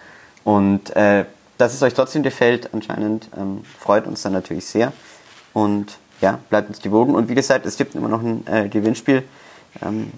[0.43, 1.25] Und äh,
[1.59, 4.93] dass es euch trotzdem gefällt, anscheinend ähm, freut uns dann natürlich sehr.
[5.53, 7.15] Und ja, bleibt uns gewogen.
[7.15, 9.23] Und wie gesagt, es gibt immer noch ein äh, Gewinnspiel,
[9.83, 10.13] ähm,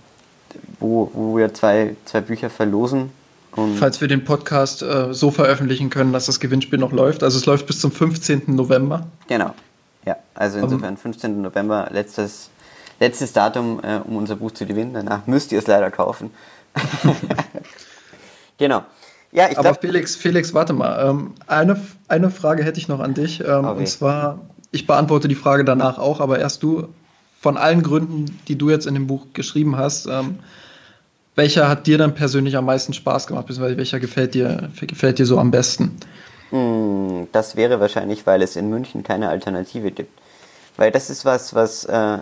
[0.78, 3.10] wo, wo wir zwei, zwei Bücher verlosen.
[3.52, 7.22] Und Falls wir den Podcast äh, so veröffentlichen können, dass das Gewinnspiel noch läuft.
[7.22, 8.42] Also es läuft bis zum 15.
[8.48, 9.06] November.
[9.28, 9.54] Genau.
[10.04, 11.42] Ja, also insofern 15.
[11.42, 12.50] November, letztes,
[13.00, 14.92] letztes Datum, äh, um unser Buch zu gewinnen.
[14.94, 16.30] Danach müsst ihr es leider kaufen.
[18.58, 18.84] genau.
[19.32, 21.08] Ja, ich Aber glaub, Felix, Felix, warte mal.
[21.08, 23.40] Ähm, eine, eine Frage hätte ich noch an dich.
[23.40, 23.78] Ähm, okay.
[23.78, 24.38] Und zwar,
[24.70, 26.88] ich beantworte die Frage danach auch, aber erst du,
[27.40, 30.38] von allen Gründen, die du jetzt in dem Buch geschrieben hast, ähm,
[31.34, 35.26] welcher hat dir dann persönlich am meisten Spaß gemacht, beziehungsweise welcher gefällt dir, gefällt dir
[35.26, 35.98] so am besten?
[36.50, 40.18] Hm, das wäre wahrscheinlich, weil es in München keine Alternative gibt.
[40.76, 42.18] Weil das ist was, was äh,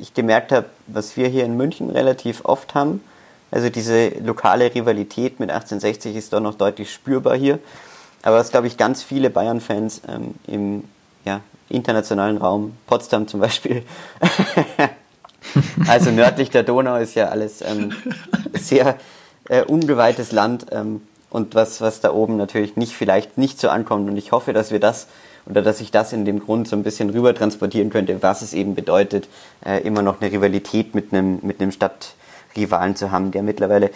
[0.00, 3.02] ich gemerkt habe, was wir hier in München relativ oft haben.
[3.50, 7.58] Also diese lokale Rivalität mit 1860 ist doch noch deutlich spürbar hier.
[8.22, 10.84] Aber was, glaube ich, ganz viele Bayern-Fans ähm, im
[11.24, 13.82] ja, internationalen Raum, Potsdam zum Beispiel,
[15.88, 17.92] also nördlich der Donau ist ja alles ähm,
[18.54, 18.96] sehr
[19.48, 24.10] äh, ungeweihtes Land ähm, und was, was da oben natürlich nicht vielleicht nicht so ankommt.
[24.10, 25.06] Und ich hoffe, dass wir das
[25.46, 28.52] oder dass ich das in dem Grund so ein bisschen rüber transportieren könnte, was es
[28.52, 29.28] eben bedeutet,
[29.64, 31.72] äh, immer noch eine Rivalität mit einem, mit einem
[32.58, 33.90] Stadtrivalen zu haben, der mittlerweile.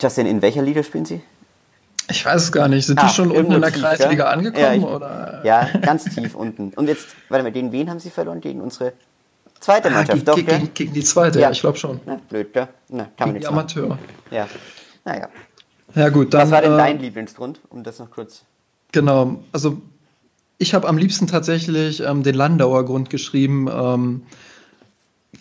[0.00, 1.20] Justin, in welcher Liga spielen Sie?
[2.08, 2.86] Ich weiß es gar nicht.
[2.86, 4.30] Sind ah, die schon unten in der tief, Kreisliga ja?
[4.30, 4.64] angekommen?
[4.64, 5.40] Ja, ich, oder?
[5.44, 6.72] ja, ganz tief unten.
[6.76, 8.40] Und jetzt, warte mal, den wen haben Sie verloren?
[8.40, 8.92] Gegen unsere
[9.60, 12.00] zweite ah, Mannschaft, ah, gegen, doch, gegen, gegen, die zweite, ja, ich glaube schon.
[12.06, 12.68] Na, blöd, gell?
[12.88, 13.98] Na, kann gegen die Amateur.
[14.30, 14.48] Ja,
[15.04, 15.28] naja.
[15.94, 16.42] Ja gut, dann...
[16.42, 18.44] Was war denn äh, dein Lieblingsgrund, um das noch kurz...
[18.92, 19.82] Genau, also
[20.58, 24.22] ich habe am liebsten tatsächlich ähm, den Landauer Grund geschrieben, ähm,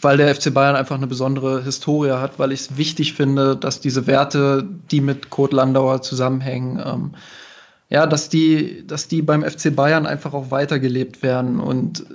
[0.01, 3.79] weil der FC Bayern einfach eine besondere Historie hat, weil ich es wichtig finde, dass
[3.79, 7.11] diese Werte, die mit Kurt Landauer zusammenhängen, ähm,
[7.89, 11.59] ja, dass die, dass die beim FC Bayern einfach auch weitergelebt werden.
[11.59, 12.05] Und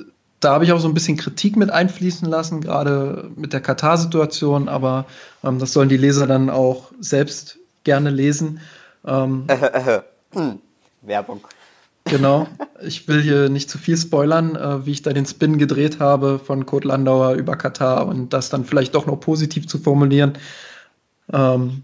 [0.40, 4.68] da habe ich auch so ein bisschen Kritik mit einfließen lassen, gerade mit der Katar-Situation,
[4.68, 5.06] aber
[5.44, 8.60] ähm, das sollen die Leser dann auch selbst gerne lesen.
[9.06, 9.46] Ähm,
[10.32, 10.58] hm.
[11.02, 11.40] Werbung.
[12.04, 12.48] Genau.
[12.82, 16.38] Ich will hier nicht zu viel spoilern, äh, wie ich da den Spin gedreht habe
[16.38, 20.32] von Kurt Landauer über Katar und das dann vielleicht doch noch positiv zu formulieren.
[21.32, 21.82] Ähm,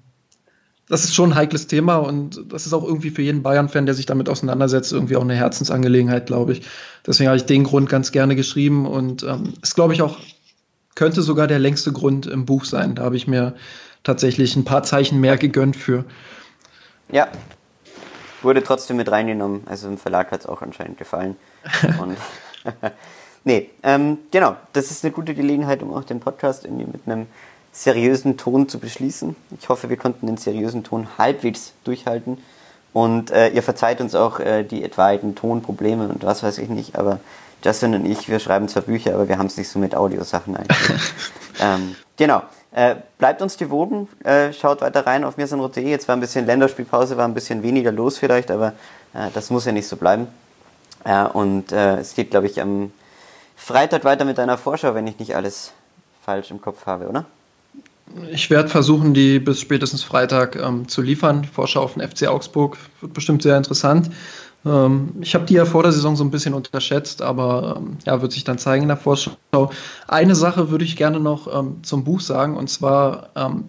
[0.88, 3.94] das ist schon ein heikles Thema und das ist auch irgendwie für jeden Bayern-Fan, der
[3.94, 6.62] sich damit auseinandersetzt, irgendwie auch eine Herzensangelegenheit, glaube ich.
[7.04, 10.18] Deswegen habe ich den Grund ganz gerne geschrieben und ähm, ist, glaube ich, auch
[10.94, 12.94] könnte sogar der längste Grund im Buch sein.
[12.94, 13.54] Da habe ich mir
[14.02, 16.04] tatsächlich ein paar Zeichen mehr gegönnt für.
[17.12, 17.28] Ja,
[18.46, 19.62] wurde trotzdem mit reingenommen.
[19.66, 21.36] Also im Verlag hat es auch anscheinend gefallen.
[22.00, 22.16] Und
[23.44, 27.26] nee, ähm, genau, das ist eine gute Gelegenheit, um auch den Podcast irgendwie mit einem
[27.72, 29.36] seriösen Ton zu beschließen.
[29.60, 32.38] Ich hoffe, wir konnten den seriösen Ton halbwegs durchhalten.
[32.94, 36.96] Und äh, ihr verzeiht uns auch äh, die etwaigen Tonprobleme und was weiß ich nicht,
[36.96, 37.20] aber
[37.62, 40.56] Justin und ich, wir schreiben zwar Bücher, aber wir haben es nicht so mit Audiosachen
[40.56, 41.02] eigentlich.
[41.60, 42.42] ähm, genau.
[42.76, 45.88] Äh, bleibt uns gewogen, äh, schaut weiter rein auf mirsanrot.de.
[45.88, 48.74] Jetzt war ein bisschen Länderspielpause, war ein bisschen weniger los vielleicht, aber
[49.14, 50.26] äh, das muss ja nicht so bleiben.
[51.02, 52.92] Äh, und äh, es geht, glaube ich, am
[53.56, 55.72] Freitag weiter mit einer Vorschau, wenn ich nicht alles
[56.22, 57.24] falsch im Kopf habe, oder?
[58.30, 61.44] Ich werde versuchen, die bis spätestens Freitag ähm, zu liefern.
[61.44, 64.10] Vorschau auf den FC Augsburg wird bestimmt sehr interessant.
[64.66, 68.20] Ähm, ich habe die ja vor der Saison so ein bisschen unterschätzt, aber ähm, ja,
[68.20, 69.70] wird sich dann zeigen in der Vorschau.
[70.08, 73.68] Eine Sache würde ich gerne noch ähm, zum Buch sagen, und zwar, ähm,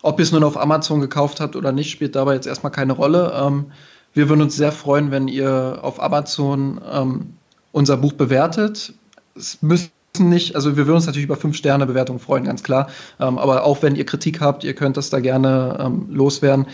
[0.00, 2.92] ob ihr es nun auf Amazon gekauft habt oder nicht, spielt dabei jetzt erstmal keine
[2.92, 3.32] Rolle.
[3.34, 3.66] Ähm,
[4.14, 7.34] wir würden uns sehr freuen, wenn ihr auf Amazon ähm,
[7.72, 8.94] unser Buch bewertet.
[9.34, 12.88] Es müssen nicht, also wir würden uns natürlich über fünf Sterne Bewertungen freuen, ganz klar.
[13.18, 16.66] aber auch wenn ihr Kritik habt, ihr könnt das da gerne loswerden.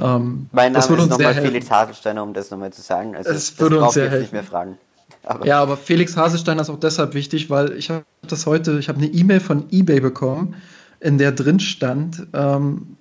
[0.00, 3.14] Ähm, mein Name ist nochmal Felix Haselsteiner, um das nochmal zu sagen.
[3.16, 4.34] Also, es würde uns sehr helfen.
[4.34, 4.78] mehr fragen.
[5.22, 8.88] Aber ja, aber Felix Haselsteiner ist auch deshalb wichtig, weil ich habe das heute, ich
[8.88, 10.56] habe eine E-Mail von eBay bekommen,
[11.00, 12.96] in der drin stand, ähm,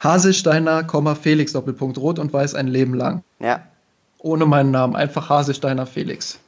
[0.00, 0.86] Haselsteiner,
[1.20, 3.22] Felix, Doppelpunkt, rot und weiß ein Leben lang.
[3.38, 3.62] Ja.
[4.18, 6.38] Ohne meinen Namen, einfach Haselsteiner Felix.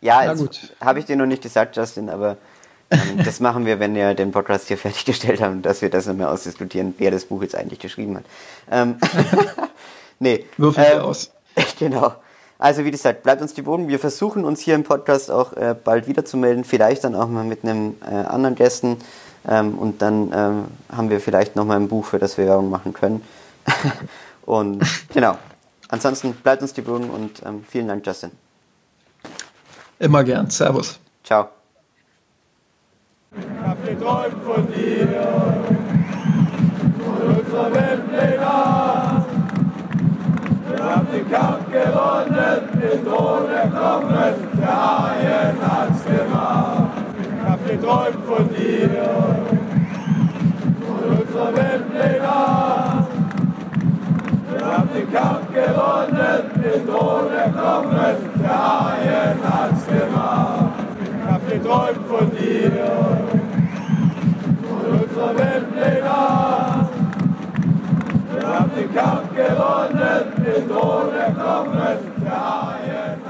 [0.00, 0.34] Ja,
[0.80, 2.36] habe ich dir noch nicht gesagt, Justin, aber
[3.24, 6.94] das machen wir, wenn wir den Podcast hier fertiggestellt haben, dass wir das nochmal ausdiskutieren,
[6.98, 8.24] wer das Buch jetzt eigentlich geschrieben hat.
[8.70, 8.96] Ähm,
[10.18, 10.44] nee.
[10.56, 11.30] Würfel ähm, aus.
[11.78, 12.14] Genau.
[12.58, 13.88] Also wie gesagt, bleibt uns gewogen.
[13.88, 17.28] Wir versuchen uns hier im Podcast auch äh, bald wieder zu melden, vielleicht dann auch
[17.28, 18.98] mal mit einem äh, anderen Gästen.
[19.48, 20.64] Ähm, und dann ähm,
[20.94, 23.22] haben wir vielleicht nochmal ein Buch, für das wir Werbung machen können.
[24.46, 25.38] und genau.
[25.88, 28.32] Ansonsten bleibt uns gewogen und ähm, vielen Dank, Justin.
[29.98, 30.50] Immer gern.
[30.50, 30.98] Servus.
[31.24, 31.55] Ciao.
[33.38, 35.08] Ich hab geträumt von dir,
[36.98, 39.26] von unserer Weltleger.
[40.70, 46.90] Wir haben den Kampf gewonnen, den Thron erklommen, der Haien hat's gemacht.
[47.20, 48.90] Ich hab geträumt von dir,
[50.80, 53.06] von unserer Weltleger.
[54.50, 60.65] Wir haben den Kampf gewonnen, den Thron erklommen, der Haien hat's gemacht.
[61.66, 62.70] Geträumt von dir,
[64.62, 66.90] von unserer Wembley-Nacht.
[68.32, 73.25] Wir haben den Kampf gewonnen, den Thron erklommen, der Haien